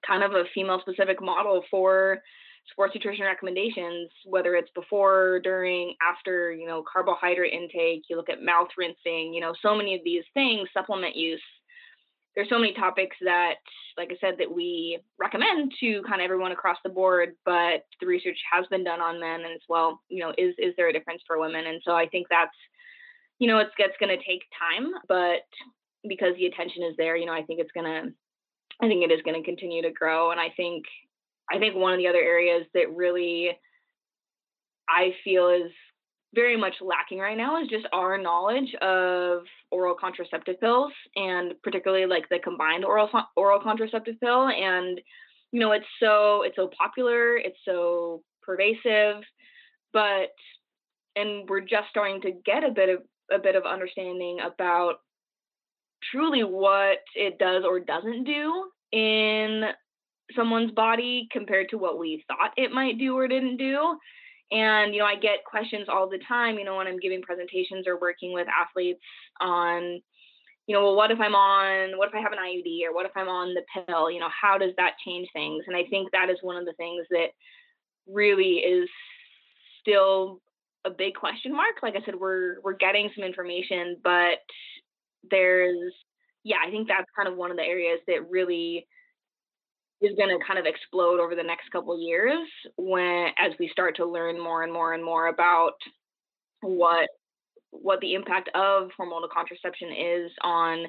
kind 0.06 0.24
of 0.24 0.32
a 0.32 0.44
female 0.54 0.80
specific 0.82 1.22
model 1.22 1.64
for 1.70 2.20
sports 2.72 2.94
nutrition 2.94 3.26
recommendations 3.26 4.10
whether 4.26 4.56
it's 4.56 4.70
before 4.76 5.40
during 5.44 5.96
after 6.08 6.52
you 6.52 6.68
know 6.68 6.84
carbohydrate 6.92 7.54
intake 7.54 8.04
you 8.10 8.18
look 8.18 8.30
at 8.30 8.44
mouth 8.44 8.68
rinsing 8.78 9.34
you 9.34 9.40
know 9.40 9.54
so 9.62 9.74
many 9.74 9.96
of 9.96 10.02
these 10.04 10.24
things 10.34 10.68
supplement 10.74 11.16
use 11.16 11.42
there's 12.38 12.50
so 12.50 12.60
many 12.60 12.72
topics 12.74 13.18
that, 13.26 13.56
like 13.98 14.12
I 14.12 14.18
said, 14.22 14.36
that 14.38 14.54
we 14.54 15.00
recommend 15.18 15.74
to 15.80 16.04
kind 16.08 16.22
of 16.22 16.26
everyone 16.26 16.52
across 16.52 16.78
the 16.84 16.90
board, 16.90 17.36
but 17.44 17.88
the 18.00 18.06
research 18.06 18.38
has 18.54 18.64
been 18.68 18.84
done 18.84 19.02
on 19.02 19.20
men 19.20 19.42
as 19.42 19.60
well, 19.68 20.00
you 20.08 20.20
know, 20.20 20.36
is 20.38 20.54
is 20.60 20.76
there 20.78 20.88
a 20.88 20.94
difference 20.94 21.24
for 21.26 21.40
women? 21.40 21.66
And 21.66 21.82
so 21.84 21.94
I 21.94 22.06
think 22.08 22.28
that's, 22.30 22.56
you 23.40 23.48
know, 23.48 23.58
it's 23.58 23.72
it's 23.80 23.98
going 24.00 24.16
to 24.16 24.24
take 24.24 24.44
time, 24.54 24.92
but 25.08 25.50
because 26.08 26.36
the 26.38 26.46
attention 26.46 26.84
is 26.84 26.96
there, 26.98 27.16
you 27.16 27.26
know, 27.26 27.34
I 27.34 27.44
think 27.44 27.60
it's 27.60 27.72
to, 27.72 28.14
I 28.82 28.88
think 28.88 29.04
it 29.04 29.12
is 29.12 29.22
going 29.24 29.42
to 29.42 29.46
continue 29.46 29.82
to 29.84 29.92
grow. 29.92 30.32
And 30.32 30.40
I 30.40 30.50
think, 30.56 30.86
I 31.52 31.60
think 31.60 31.76
one 31.76 31.94
of 31.94 31.98
the 32.00 32.08
other 32.08 32.22
areas 32.22 32.66
that 32.74 32.96
really 32.96 33.58
I 34.90 35.14
feel 35.24 35.50
is 35.50 35.72
very 36.36 36.58
much 36.58 36.76
lacking 36.82 37.20
right 37.20 37.38
now 37.38 37.62
is 37.62 37.70
just 37.70 37.88
our 37.94 38.18
knowledge 38.18 38.74
of 38.82 39.44
oral 39.72 39.96
contraceptive 39.96 40.60
pills 40.60 40.92
and 41.16 41.54
particularly 41.64 42.06
like 42.06 42.28
the 42.30 42.40
combined 42.44 42.84
oral 42.84 43.10
oral 43.36 43.60
contraceptive 43.60 44.20
pill 44.20 44.48
and 44.50 45.00
you 45.52 45.60
know 45.60 45.72
it's 45.72 45.86
so 46.02 46.44
it's 46.44 46.56
so 46.56 46.70
popular 46.78 47.38
it's 47.38 47.58
so 47.64 48.22
pervasive 48.44 49.24
but 49.94 50.30
and 51.16 51.50
we're 51.50 51.62
just 51.62 51.90
starting 51.90 52.22
to 52.22 52.32
get 52.46 52.64
a 52.64 52.72
bit 52.72 52.90
of 52.90 53.02
a 53.32 53.40
bit 53.40 53.56
of 53.56 53.64
understanding 53.66 54.38
about 54.40 54.96
truly 56.12 56.44
what 56.44 57.00
it 57.16 57.40
does 57.40 57.64
or 57.64 57.80
doesn't 57.80 58.24
do 58.24 58.66
in 58.92 59.64
someone's 60.36 60.72
body 60.72 61.28
compared 61.32 61.70
to 61.70 61.78
what 61.78 62.00
we 62.00 62.24
thought 62.28 62.52
it 62.58 62.72
might 62.72 62.98
do 62.98 63.18
or 63.18 63.28
didn't 63.28 63.58
do 63.58 63.98
and, 64.52 64.94
you 64.94 65.02
know, 65.02 65.06
I 65.06 65.16
get 65.16 65.44
questions 65.46 65.88
all 65.90 66.10
the 66.10 66.20
time, 66.28 66.58
you 66.58 66.64
know, 66.64 66.78
when 66.78 66.88
I'm 66.88 67.00
giving 67.00 67.22
presentations 67.22 67.86
or 67.86 68.00
working 68.00 68.34
with 68.34 68.48
athletes 68.48 69.02
on, 69.42 70.02
you 70.68 70.76
know, 70.76 70.84
well, 70.84 70.96
what 70.96 71.12
if 71.12 71.20
I'm 71.20 71.36
on, 71.36 71.98
what 71.98 72.10
if 72.10 72.16
I 72.16 72.22
have 72.22 72.32
an 72.32 72.40
IUD 72.40 72.86
or 72.88 72.94
what 72.94 73.06
if 73.06 73.12
I'm 73.16 73.28
on 73.28 73.54
the 73.54 73.64
pill? 73.74 74.10
You 74.10 74.20
know, 74.20 74.30
how 74.30 74.58
does 74.58 74.72
that 74.78 74.96
change 75.06 75.28
things? 75.34 75.66
And 75.68 75.76
I 75.76 75.84
think 75.90 76.12
that 76.12 76.30
is 76.30 76.38
one 76.42 76.56
of 76.56 76.66
the 76.66 76.74
things 76.74 77.06
that 77.10 77.28
really 78.08 78.60
is 78.60 78.90
still 79.82 80.42
a 80.86 80.90
big 80.90 81.16
question 81.16 81.54
mark. 81.54 81.76
Like 81.84 81.96
I 81.96 82.06
said, 82.06 82.16
we're 82.16 82.62
we're 82.64 82.78
getting 82.78 83.10
some 83.16 83.26
information, 83.26 83.98
but 84.02 84.40
there's 85.32 85.94
yeah, 86.44 86.58
I 86.66 86.72
think 86.72 86.88
that's 86.88 87.10
kind 87.16 87.28
of 87.28 87.36
one 87.36 87.52
of 87.52 87.58
the 87.58 87.64
areas 87.64 88.00
that 88.08 88.30
really 88.30 88.88
is 90.02 90.16
going 90.16 90.30
to 90.30 90.46
kind 90.46 90.60
of 90.60 90.66
explode 90.66 91.20
over 91.20 91.36
the 91.36 91.44
next 91.44 91.70
couple 91.72 92.00
years 92.00 92.48
when 92.78 93.28
as 93.38 93.52
we 93.60 93.68
start 93.70 93.96
to 93.98 94.06
learn 94.06 94.42
more 94.42 94.64
and 94.64 94.72
more 94.72 94.94
and 94.94 95.04
more 95.04 95.28
about 95.28 95.74
what 96.62 97.10
what 97.72 98.00
the 98.00 98.14
impact 98.14 98.50
of 98.56 98.90
hormonal 99.00 99.30
contraception 99.30 99.90
is 99.92 100.32
on 100.42 100.86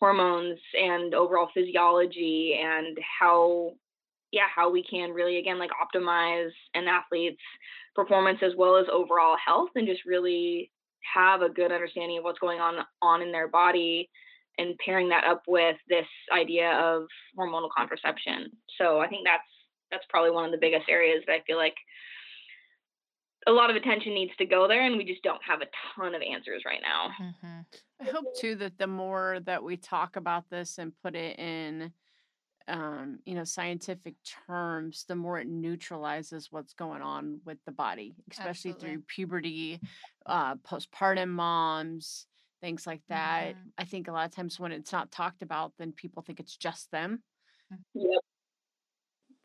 hormones 0.00 0.58
and 0.74 1.14
overall 1.14 1.48
physiology 1.54 2.58
and 2.60 2.98
how 3.20 3.72
yeah 4.32 4.46
how 4.54 4.70
we 4.70 4.84
can 4.84 5.10
really 5.10 5.38
again 5.38 5.58
like 5.58 5.70
optimize 5.70 6.50
an 6.74 6.86
athlete's 6.86 7.40
performance 7.94 8.38
as 8.42 8.52
well 8.56 8.76
as 8.76 8.86
overall 8.92 9.36
health 9.44 9.70
and 9.74 9.86
just 9.86 10.04
really 10.04 10.70
have 11.14 11.42
a 11.42 11.48
good 11.48 11.72
understanding 11.72 12.18
of 12.18 12.24
what's 12.24 12.38
going 12.38 12.60
on 12.60 12.84
on 13.02 13.22
in 13.22 13.32
their 13.32 13.48
body 13.48 14.08
and 14.58 14.76
pairing 14.84 15.08
that 15.08 15.24
up 15.24 15.42
with 15.46 15.76
this 15.88 16.06
idea 16.32 16.72
of 16.72 17.04
hormonal 17.38 17.68
contraception. 17.76 18.50
So 18.78 18.98
i 18.98 19.08
think 19.08 19.22
that's 19.24 19.42
that's 19.90 20.04
probably 20.08 20.30
one 20.30 20.44
of 20.44 20.52
the 20.52 20.58
biggest 20.58 20.88
areas 20.88 21.22
that 21.26 21.32
i 21.32 21.42
feel 21.46 21.56
like 21.56 21.76
a 23.46 23.52
lot 23.52 23.70
of 23.70 23.76
attention 23.76 24.12
needs 24.12 24.32
to 24.36 24.44
go 24.44 24.68
there 24.68 24.84
and 24.84 24.96
we 24.96 25.04
just 25.04 25.22
don't 25.22 25.40
have 25.42 25.62
a 25.62 25.66
ton 25.96 26.14
of 26.14 26.20
answers 26.20 26.62
right 26.66 26.82
now. 26.82 27.08
Mm-hmm. 27.20 27.60
I 28.06 28.10
hope 28.10 28.36
too 28.36 28.54
that 28.56 28.78
the 28.78 28.86
more 28.86 29.38
that 29.46 29.62
we 29.62 29.76
talk 29.76 30.16
about 30.16 30.50
this 30.50 30.76
and 30.78 30.92
put 31.02 31.14
it 31.14 31.38
in 31.38 31.92
um, 32.68 33.20
you 33.26 33.34
know, 33.34 33.44
scientific 33.44 34.16
terms, 34.24 35.04
the 35.08 35.16
more 35.16 35.38
it 35.38 35.48
neutralizes 35.48 36.52
what's 36.52 36.74
going 36.74 37.02
on 37.02 37.40
with 37.44 37.58
the 37.66 37.72
body, 37.72 38.16
especially 38.30 38.72
Absolutely. 38.72 38.74
through 38.74 39.02
puberty, 39.02 39.80
uh, 40.26 40.56
postpartum 40.56 41.30
moms, 41.30 42.26
things 42.60 42.86
like 42.86 43.02
that. 43.08 43.56
Mhm. 43.56 43.72
I 43.78 43.84
think 43.84 44.08
a 44.08 44.12
lot 44.12 44.26
of 44.26 44.34
times 44.34 44.60
when 44.60 44.72
it's 44.72 44.92
not 44.92 45.10
talked 45.12 45.42
about, 45.42 45.74
then 45.78 45.92
people 45.92 46.22
think 46.22 46.40
it's 46.40 46.56
just 46.56 46.90
them. 46.90 47.22
yep 47.94 48.22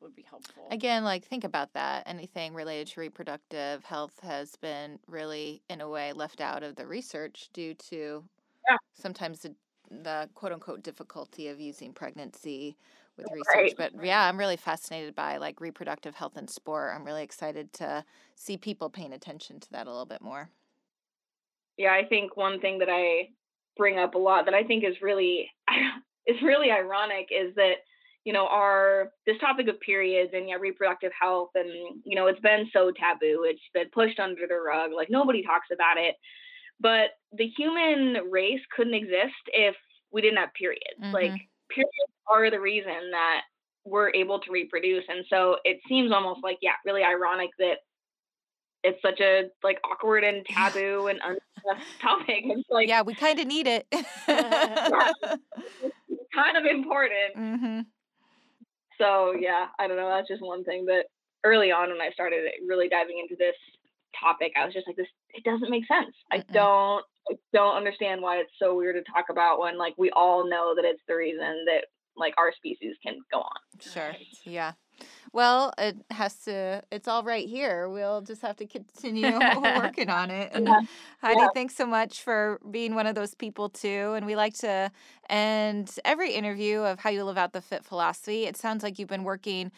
Would 0.01 0.13
be 0.15 0.21
helpful. 0.21 0.67
Again, 0.71 1.03
like 1.03 1.23
think 1.25 1.43
about 1.43 1.73
that. 1.73 2.03
Anything 2.07 2.53
related 2.53 2.87
to 2.87 2.99
reproductive 2.99 3.83
health 3.85 4.19
has 4.21 4.55
been 4.55 4.99
really, 5.07 5.63
in 5.69 5.81
a 5.81 5.87
way, 5.89 6.11
left 6.13 6.41
out 6.41 6.63
of 6.63 6.75
the 6.75 6.87
research 6.87 7.49
due 7.53 7.73
to 7.75 8.27
Yeah. 8.69 8.77
sometimes 8.93 9.41
the, 9.41 9.55
the 9.91 10.29
quote 10.35 10.53
unquote 10.53 10.83
difficulty 10.83 11.47
of 11.49 11.61
using 11.61 11.93
pregnancy 11.93 12.77
with 13.17 13.31
Right. 13.55 13.73
research. 13.73 13.75
But 13.77 13.93
yeah, 14.03 14.23
I'm 14.27 14.37
really 14.37 14.57
fascinated 14.57 15.15
by 15.15 15.37
like 15.37 15.61
reproductive 15.61 16.15
health 16.15 16.37
and 16.37 16.49
sport. 16.49 16.93
I'm 16.95 17.05
really 17.05 17.23
excited 17.23 17.73
to 17.73 18.05
see 18.35 18.57
people 18.57 18.89
paying 18.89 19.13
attention 19.13 19.59
to 19.61 19.71
that 19.71 19.87
a 19.87 19.91
little 19.91 20.05
bit 20.05 20.21
more. 20.21 20.51
yeah 21.77 21.93
i 21.93 22.05
think 22.07 22.35
one 22.37 22.59
thing 22.59 22.79
that 22.79 22.89
i 22.89 23.29
bring 23.77 23.97
up 23.97 24.15
a 24.15 24.17
lot 24.17 24.45
that 24.45 24.53
i 24.53 24.63
think 24.63 24.83
is 24.83 25.01
really 25.01 25.49
is 26.27 26.41
really 26.41 26.71
ironic 26.71 27.27
is 27.31 27.53
that 27.55 27.77
you 28.23 28.31
know 28.33 28.47
our 28.47 29.11
this 29.25 29.37
topic 29.39 29.67
of 29.67 29.79
periods 29.79 30.31
and 30.33 30.47
yeah 30.47 30.55
reproductive 30.55 31.11
health 31.19 31.49
and 31.55 31.69
you 32.05 32.15
know 32.15 32.27
it's 32.27 32.39
been 32.39 32.69
so 32.71 32.91
taboo 32.91 33.43
it's 33.47 33.61
been 33.73 33.89
pushed 33.91 34.19
under 34.19 34.47
the 34.47 34.55
rug 34.55 34.91
like 34.91 35.09
nobody 35.09 35.43
talks 35.43 35.67
about 35.73 35.97
it 35.97 36.15
but 36.79 37.11
the 37.31 37.47
human 37.47 38.29
race 38.31 38.61
couldn't 38.75 38.93
exist 38.95 39.35
if 39.47 39.75
we 40.11 40.21
didn't 40.21 40.37
have 40.39 40.53
periods 40.53 41.03
like 41.13 41.35
Mhm. 41.35 41.47
Periods 41.73 42.13
are 42.27 42.49
the 42.49 42.59
reason 42.59 43.11
that 43.11 43.41
we're 43.85 44.13
able 44.13 44.39
to 44.39 44.51
reproduce 44.51 45.03
and 45.09 45.25
so 45.29 45.57
it 45.65 45.79
seems 45.87 46.11
almost 46.11 46.39
like 46.43 46.57
yeah 46.61 46.71
really 46.85 47.03
ironic 47.03 47.49
that 47.59 47.77
it's 48.83 49.01
such 49.01 49.19
a 49.19 49.43
like 49.63 49.79
awkward 49.89 50.23
and 50.23 50.45
taboo 50.49 51.07
and 51.07 51.19
undiscussed 51.21 52.01
topic 52.01 52.43
it's 52.45 52.69
like 52.69 52.87
yeah, 52.87 53.01
we 53.01 53.13
kind 53.13 53.39
of 53.39 53.47
need 53.47 53.67
it. 53.67 53.85
It's 56.09 56.29
kind 56.33 56.57
of 56.57 56.65
important 56.65 57.35
hmm 57.35 57.79
so 58.99 59.33
yeah 59.37 59.67
i 59.79 59.87
don't 59.87 59.97
know 59.97 60.09
that's 60.09 60.27
just 60.27 60.41
one 60.41 60.63
thing 60.63 60.85
But 60.85 61.05
early 61.43 61.71
on 61.71 61.89
when 61.89 62.01
i 62.01 62.11
started 62.11 62.41
really 62.67 62.87
diving 62.87 63.19
into 63.19 63.35
this 63.37 63.55
topic 64.19 64.53
i 64.57 64.65
was 64.65 64.73
just 64.73 64.87
like 64.87 64.95
this 64.95 65.07
it 65.33 65.43
doesn't 65.43 65.69
make 65.69 65.85
sense 65.87 66.15
Mm-mm. 66.31 66.39
i 66.39 66.43
don't 66.53 67.05
understand 67.55 68.21
why 68.21 68.37
it's 68.37 68.51
so 68.59 68.75
weird 68.75 68.95
to 68.95 69.11
talk 69.11 69.25
about 69.29 69.59
when 69.59 69.77
like 69.77 69.93
we 69.97 70.09
all 70.11 70.47
know 70.49 70.73
that 70.75 70.85
it's 70.85 71.01
the 71.07 71.15
reason 71.15 71.65
that 71.65 71.85
like 72.15 72.33
our 72.37 72.53
species 72.53 72.95
can 73.03 73.19
go 73.31 73.39
on 73.39 73.59
Sure. 73.79 74.09
Right. 74.09 74.27
Yeah. 74.45 74.73
Well, 75.33 75.73
it 75.79 75.97
has 76.11 76.35
to, 76.45 76.83
it's 76.91 77.07
all 77.07 77.23
right 77.23 77.47
here. 77.47 77.89
We'll 77.89 78.21
just 78.21 78.43
have 78.43 78.55
to 78.57 78.67
continue 78.67 79.39
working 79.75 80.09
on 80.09 80.29
it. 80.29 80.51
And 80.53 80.67
Yeah. 80.67 80.81
Heidi, 81.21 81.41
Yeah. 81.41 81.49
thanks 81.53 81.75
so 81.75 81.85
much 81.87 82.21
for 82.21 82.59
being 82.69 82.93
one 82.93 83.07
of 83.07 83.15
those 83.15 83.33
people 83.33 83.69
too. 83.69 84.13
And 84.15 84.25
we 84.25 84.35
like 84.35 84.53
to 84.59 84.91
end 85.29 85.97
every 86.05 86.33
interview 86.33 86.81
of 86.81 86.99
how 86.99 87.09
you 87.09 87.23
live 87.23 87.37
out 87.37 87.53
the 87.53 87.61
fit 87.61 87.83
philosophy. 87.83 88.45
It 88.45 88.55
sounds 88.57 88.83
like 88.83 88.99
you've 88.99 89.09
been 89.09 89.23
working 89.23 89.71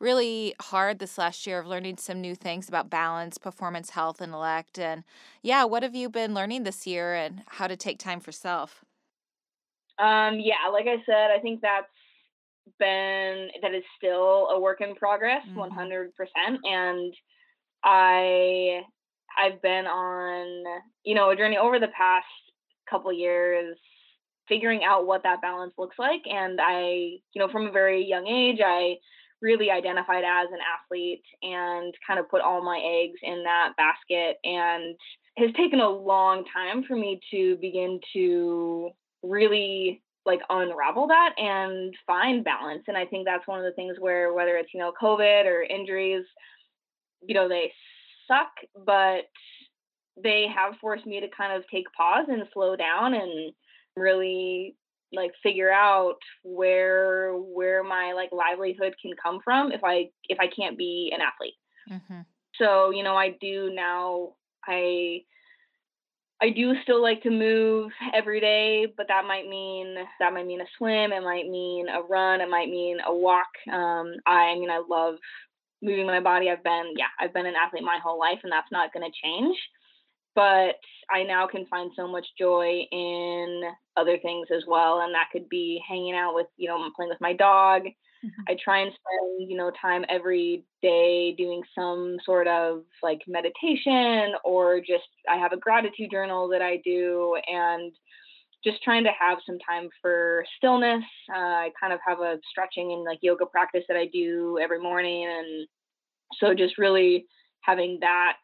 really 0.00 0.54
hard 0.60 0.98
this 0.98 1.18
last 1.18 1.46
year 1.46 1.58
of 1.58 1.66
learning 1.66 1.96
some 1.98 2.20
new 2.20 2.34
things 2.34 2.68
about 2.68 2.90
balance, 2.90 3.38
performance, 3.38 3.90
health, 3.90 4.20
and 4.20 4.30
intellect. 4.30 4.78
And 4.78 5.04
yeah, 5.42 5.64
what 5.64 5.82
have 5.82 5.94
you 5.94 6.08
been 6.10 6.34
learning 6.34 6.62
this 6.64 6.86
year 6.86 7.14
and 7.14 7.44
how 7.48 7.66
to 7.66 7.76
take 7.76 7.98
time 7.98 8.20
for 8.20 8.32
self? 8.32 8.84
Um, 9.98 10.38
yeah, 10.40 10.68
like 10.72 10.86
I 10.86 11.02
said, 11.04 11.30
I 11.30 11.40
think 11.40 11.60
that's 11.60 11.86
been 12.78 13.50
that 13.62 13.74
is 13.74 13.84
still 13.96 14.48
a 14.50 14.60
work 14.60 14.80
in 14.80 14.94
progress, 14.94 15.42
Mhm. 15.42 15.54
one 15.54 15.72
hundred 15.72 16.14
percent. 16.14 16.60
And 16.64 17.14
I 17.84 18.82
I've 19.38 19.62
been 19.62 19.86
on, 19.86 20.82
you 21.04 21.14
know, 21.14 21.30
a 21.30 21.36
journey 21.36 21.58
over 21.58 21.80
the 21.80 21.88
past 21.96 22.26
couple 22.90 23.12
years 23.12 23.78
figuring 24.48 24.84
out 24.84 25.06
what 25.06 25.22
that 25.24 25.42
balance 25.42 25.74
looks 25.78 25.98
like. 25.98 26.22
And 26.26 26.60
I, 26.62 26.82
you 27.34 27.36
know, 27.36 27.48
from 27.50 27.66
a 27.66 27.72
very 27.72 28.04
young 28.04 28.26
age, 28.28 28.60
I 28.64 28.96
really 29.40 29.70
identified 29.70 30.24
as 30.24 30.48
an 30.52 30.58
athlete 30.58 31.22
and 31.42 31.94
kind 32.06 32.18
of 32.18 32.28
put 32.28 32.40
all 32.40 32.62
my 32.62 32.78
eggs 32.78 33.20
in 33.22 33.44
that 33.44 33.72
basket 33.76 34.38
and 34.44 34.96
has 35.36 35.50
taken 35.56 35.80
a 35.80 35.88
long 35.88 36.44
time 36.52 36.82
for 36.84 36.96
me 36.96 37.20
to 37.30 37.56
begin 37.60 38.00
to 38.12 38.90
really 39.22 40.02
like 40.26 40.40
unravel 40.50 41.06
that 41.06 41.34
and 41.38 41.94
find 42.06 42.44
balance 42.44 42.82
and 42.86 42.96
i 42.96 43.04
think 43.04 43.24
that's 43.24 43.46
one 43.46 43.58
of 43.58 43.64
the 43.64 43.72
things 43.72 43.96
where 43.98 44.34
whether 44.34 44.56
it's 44.56 44.68
you 44.74 44.80
know 44.80 44.92
covid 45.00 45.46
or 45.46 45.62
injuries 45.62 46.24
you 47.26 47.34
know 47.34 47.48
they 47.48 47.72
suck 48.26 48.50
but 48.84 49.22
they 50.22 50.46
have 50.54 50.74
forced 50.80 51.06
me 51.06 51.20
to 51.20 51.28
kind 51.36 51.52
of 51.52 51.64
take 51.72 51.86
pause 51.96 52.26
and 52.28 52.42
slow 52.52 52.76
down 52.76 53.14
and 53.14 53.52
really 53.96 54.76
like 55.12 55.32
figure 55.42 55.70
out 55.70 56.16
where 56.42 57.32
where 57.34 57.82
my 57.82 58.12
like 58.14 58.30
livelihood 58.32 58.94
can 59.00 59.12
come 59.22 59.38
from 59.42 59.72
if 59.72 59.82
i 59.84 60.06
if 60.28 60.38
i 60.40 60.46
can't 60.46 60.76
be 60.78 61.12
an 61.14 61.20
athlete 61.20 61.54
Mm-hmm. 61.90 62.20
so 62.56 62.90
you 62.90 63.02
know 63.02 63.16
i 63.16 63.30
do 63.40 63.70
now 63.74 64.34
i 64.66 65.20
i 66.42 66.50
do 66.50 66.74
still 66.82 67.00
like 67.00 67.22
to 67.22 67.30
move 67.30 67.90
every 68.12 68.40
day 68.40 68.86
but 68.94 69.08
that 69.08 69.24
might 69.24 69.48
mean 69.48 69.94
that 70.20 70.34
might 70.34 70.46
mean 70.46 70.60
a 70.60 70.66
swim 70.76 71.12
it 71.12 71.22
might 71.22 71.48
mean 71.48 71.88
a 71.88 72.02
run 72.02 72.42
it 72.42 72.50
might 72.50 72.68
mean 72.68 72.98
a 73.06 73.14
walk 73.14 73.48
um 73.72 74.12
i, 74.26 74.50
I 74.50 74.54
mean 74.58 74.70
i 74.70 74.82
love 74.86 75.14
moving 75.80 76.06
my 76.06 76.20
body 76.20 76.50
i've 76.50 76.62
been 76.62 76.92
yeah 76.96 77.06
i've 77.18 77.32
been 77.32 77.46
an 77.46 77.54
athlete 77.54 77.84
my 77.84 77.98
whole 78.02 78.18
life 78.18 78.40
and 78.42 78.52
that's 78.52 78.70
not 78.70 78.92
going 78.92 79.10
to 79.10 79.18
change 79.24 79.56
but 80.34 80.76
i 81.10 81.22
now 81.22 81.46
can 81.46 81.66
find 81.66 81.90
so 81.96 82.06
much 82.06 82.26
joy 82.38 82.82
in 82.92 83.62
other 83.96 84.18
things 84.18 84.48
as 84.54 84.62
well 84.66 85.00
and 85.00 85.14
that 85.14 85.28
could 85.32 85.48
be 85.48 85.82
hanging 85.88 86.14
out 86.14 86.34
with 86.34 86.46
you 86.56 86.68
know 86.68 86.78
playing 86.96 87.10
with 87.10 87.20
my 87.20 87.32
dog 87.32 87.82
I 88.48 88.56
try 88.62 88.80
and 88.80 88.90
spend, 88.92 89.50
you 89.50 89.56
know, 89.56 89.70
time 89.80 90.04
every 90.08 90.64
day 90.82 91.34
doing 91.36 91.62
some 91.74 92.16
sort 92.24 92.48
of 92.48 92.82
like 93.02 93.20
meditation 93.26 94.32
or 94.44 94.80
just 94.80 95.08
I 95.28 95.36
have 95.36 95.52
a 95.52 95.56
gratitude 95.56 96.10
journal 96.10 96.48
that 96.48 96.62
I 96.62 96.80
do 96.84 97.38
and 97.46 97.92
just 98.64 98.82
trying 98.82 99.04
to 99.04 99.10
have 99.18 99.38
some 99.46 99.58
time 99.58 99.88
for 100.02 100.44
stillness. 100.56 101.04
Uh, 101.32 101.38
I 101.38 101.70
kind 101.80 101.92
of 101.92 102.00
have 102.06 102.20
a 102.20 102.38
stretching 102.50 102.92
and 102.92 103.04
like 103.04 103.18
yoga 103.22 103.46
practice 103.46 103.84
that 103.88 103.96
I 103.96 104.06
do 104.12 104.58
every 104.60 104.80
morning 104.80 105.26
and 105.28 105.68
so 106.40 106.54
just 106.54 106.76
really 106.76 107.26
having 107.60 107.98
that 108.00 108.36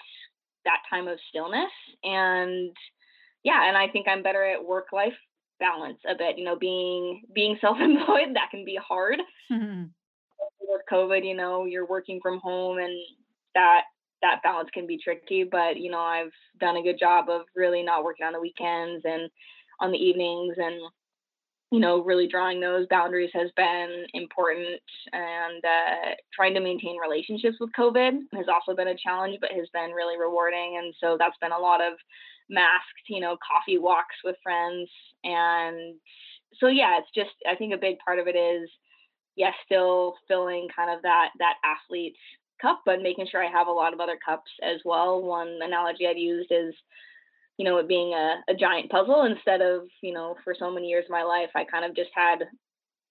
that 0.65 0.83
time 0.91 1.09
of 1.09 1.19
stillness 1.29 1.71
and 2.03 2.75
yeah, 3.45 3.69
and 3.69 3.77
I 3.77 3.89
think 3.89 4.09
I'm 4.09 4.23
better 4.23 4.43
at 4.43 4.65
work 4.65 4.87
life 4.93 5.13
balance 5.61 5.99
a 6.09 6.15
bit, 6.17 6.39
you 6.39 6.45
know, 6.45 6.57
being 6.57 7.23
being 7.35 7.57
self-employed 7.61 8.35
that 8.35 8.51
can 8.51 8.65
be 8.65 8.79
hard. 8.87 9.21
With 9.51 10.81
COVID, 10.91 11.25
you 11.27 11.37
know, 11.37 11.67
you're 11.67 11.87
working 11.87 12.21
from 12.23 12.41
home 12.41 12.79
and 12.79 12.93
that 13.55 13.83
that 14.23 14.43
balance 14.43 14.71
can 14.73 14.87
be 14.87 14.99
tricky, 14.99 15.45
but 15.45 15.77
you 15.77 15.91
know, 15.91 16.01
I've 16.01 16.33
done 16.59 16.77
a 16.77 16.83
good 16.83 16.99
job 16.99 17.29
of 17.29 17.43
really 17.55 17.83
not 17.83 18.03
working 18.03 18.27
on 18.27 18.33
the 18.33 18.41
weekends 18.41 19.05
and 19.05 19.31
on 19.81 19.93
the 19.93 19.99
evenings 19.99 20.55
and 20.57 20.81
you 21.75 21.81
know, 21.81 22.05
really 22.05 22.29
drawing 22.29 22.61
those 22.61 22.87
boundaries 22.89 23.31
has 23.35 23.51
been 23.57 24.07
important. 24.15 24.81
And 25.13 25.65
uh, 25.65 26.15
trying 26.33 26.55
to 26.55 26.61
maintain 26.61 26.97
relationships 27.01 27.57
with 27.59 27.71
COVID 27.77 28.13
has 28.35 28.47
also 28.49 28.77
been 28.77 28.95
a 28.95 28.97
challenge, 28.97 29.39
but 29.41 29.51
has 29.51 29.69
been 29.73 29.91
really 29.91 30.17
rewarding. 30.17 30.81
And 30.81 30.95
so 31.01 31.17
that's 31.19 31.37
been 31.41 31.51
a 31.51 31.59
lot 31.59 31.81
of 31.81 31.95
masked, 32.49 33.09
you 33.09 33.21
know, 33.21 33.37
coffee 33.43 33.79
walks 33.79 34.15
with 34.23 34.37
friends. 34.41 34.89
And 35.25 35.97
so, 36.61 36.69
yeah, 36.69 36.99
it's 37.01 37.11
just, 37.13 37.35
I 37.51 37.57
think 37.57 37.75
a 37.75 37.87
big 37.87 37.99
part 37.99 38.21
of 38.21 38.29
it 38.29 38.37
is, 38.37 38.71
yes, 39.35 39.55
still 39.65 40.15
filling 40.29 40.69
kind 40.77 40.95
of 40.95 41.03
that, 41.03 41.31
that 41.41 41.57
athlete 41.65 42.15
cup, 42.63 42.83
but 42.87 43.03
making 43.03 43.27
sure 43.29 43.45
I 43.45 43.51
have 43.51 43.67
a 43.67 43.73
lot 43.73 43.93
of 43.93 43.99
other 43.99 44.19
cups 44.25 44.53
as 44.63 44.79
well. 44.85 45.21
One 45.21 45.59
analogy 45.61 46.07
I've 46.07 46.17
used 46.17 46.53
is, 46.53 46.73
you 47.57 47.65
know, 47.65 47.79
it 47.79 47.89
being 47.89 48.13
a, 48.13 48.37
a 48.49 48.55
giant 48.55 48.91
puzzle 48.91 49.25
instead 49.25 49.61
of, 49.61 49.83
you 50.03 50.13
know, 50.13 50.37
for 50.43 50.55
so 50.59 50.71
many 50.71 50.89
years 50.89 51.05
of 51.05 51.11
my 51.11 51.23
life, 51.23 51.51
I 51.55 51.65
kind 51.65 51.85
of 51.85 51.95
just 51.95 52.11
had 52.15 52.45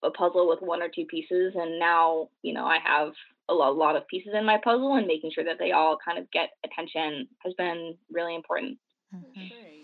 a 0.03 0.11
puzzle 0.11 0.49
with 0.49 0.61
one 0.61 0.81
or 0.81 0.89
two 0.89 1.05
pieces. 1.05 1.53
And 1.55 1.79
now, 1.79 2.29
you 2.41 2.53
know, 2.53 2.65
I 2.65 2.79
have 2.83 3.13
a 3.49 3.53
lot, 3.53 3.69
a 3.69 3.73
lot 3.73 3.95
of 3.95 4.07
pieces 4.07 4.33
in 4.37 4.45
my 4.45 4.59
puzzle 4.63 4.95
and 4.95 5.07
making 5.07 5.31
sure 5.33 5.45
that 5.45 5.59
they 5.59 5.71
all 5.71 5.97
kind 6.03 6.17
of 6.17 6.29
get 6.31 6.49
attention 6.65 7.27
has 7.39 7.53
been 7.53 7.95
really 8.11 8.35
important. 8.35 8.77
Mm-hmm. 9.15 9.83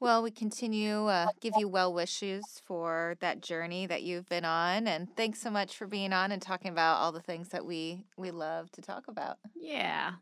Well, 0.00 0.20
we 0.24 0.32
continue 0.32 1.06
uh, 1.06 1.28
give 1.40 1.54
you 1.56 1.68
well 1.68 1.94
wishes 1.94 2.42
for 2.66 3.16
that 3.20 3.40
journey 3.40 3.86
that 3.86 4.02
you've 4.02 4.28
been 4.28 4.44
on, 4.44 4.88
and 4.88 5.06
thanks 5.16 5.40
so 5.40 5.48
much 5.48 5.76
for 5.76 5.86
being 5.86 6.12
on 6.12 6.32
and 6.32 6.42
talking 6.42 6.72
about 6.72 6.96
all 6.96 7.12
the 7.12 7.20
things 7.20 7.50
that 7.50 7.64
we 7.64 8.04
we 8.16 8.32
love 8.32 8.68
to 8.72 8.82
talk 8.82 9.06
about. 9.06 9.36
Yeah. 9.54 10.14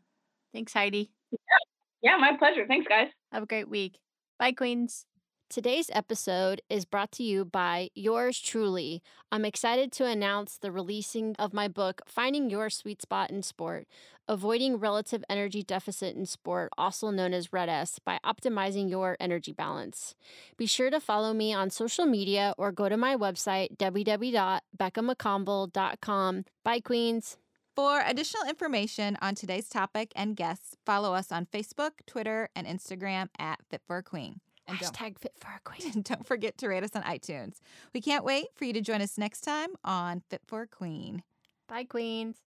Thanks, 0.53 0.71
Heidi. 0.71 1.09
Yeah, 1.31 2.11
yeah 2.11 2.17
my 2.17 2.37
pleasure. 2.37 2.67
Thanks, 2.67 2.87
guys. 2.87 3.07
Have 3.31 3.43
a 3.43 3.47
great 3.47 3.69
week. 3.69 3.99
Bye, 4.37 4.51
Queens. 4.51 5.05
Today's 5.49 5.89
episode 5.93 6.61
is 6.69 6.85
brought 6.85 7.11
to 7.13 7.23
you 7.23 7.43
by 7.43 7.89
yours 7.93 8.39
truly. 8.39 9.01
I'm 9.31 9.43
excited 9.43 9.91
to 9.93 10.05
announce 10.05 10.57
the 10.57 10.71
releasing 10.71 11.35
of 11.37 11.53
my 11.53 11.67
book, 11.67 12.01
Finding 12.05 12.49
Your 12.49 12.69
Sweet 12.69 13.01
Spot 13.01 13.29
in 13.29 13.43
Sport 13.43 13.85
Avoiding 14.27 14.77
Relative 14.77 15.23
Energy 15.29 15.61
Deficit 15.61 16.15
in 16.15 16.25
Sport, 16.25 16.71
also 16.77 17.09
known 17.09 17.33
as 17.33 17.51
RED-S, 17.51 17.99
by 17.99 18.17
optimizing 18.25 18.89
your 18.89 19.17
energy 19.19 19.51
balance. 19.51 20.15
Be 20.55 20.65
sure 20.65 20.89
to 20.89 21.01
follow 21.01 21.33
me 21.33 21.53
on 21.53 21.69
social 21.69 22.05
media 22.05 22.55
or 22.57 22.71
go 22.71 22.87
to 22.87 22.95
my 22.95 23.17
website, 23.17 23.75
www.beccamccombel.com. 23.75 26.45
Bye, 26.63 26.79
Queens. 26.79 27.37
For 27.75 28.01
additional 28.05 28.43
information 28.49 29.17
on 29.21 29.33
today's 29.33 29.69
topic 29.69 30.11
and 30.15 30.35
guests, 30.35 30.75
follow 30.85 31.13
us 31.13 31.31
on 31.31 31.45
Facebook, 31.45 31.91
Twitter, 32.05 32.49
and 32.53 32.67
Instagram 32.67 33.29
at 33.39 33.59
Fit 33.69 33.81
for 33.87 33.97
a 33.97 34.03
Queen. 34.03 34.41
And 34.67 34.77
Hashtag 34.77 35.17
Fit 35.17 35.33
for 35.39 35.47
a 35.47 35.59
Queen. 35.63 35.91
And 35.93 36.03
don't 36.03 36.27
forget 36.27 36.57
to 36.57 36.67
rate 36.67 36.83
us 36.83 36.95
on 36.95 37.03
iTunes. 37.03 37.59
We 37.93 38.01
can't 38.01 38.25
wait 38.25 38.47
for 38.55 38.65
you 38.65 38.73
to 38.73 38.81
join 38.81 39.01
us 39.01 39.17
next 39.17 39.41
time 39.41 39.69
on 39.85 40.21
Fit 40.29 40.41
for 40.45 40.63
a 40.63 40.67
Queen. 40.67 41.23
Bye, 41.69 41.85
Queens. 41.85 42.41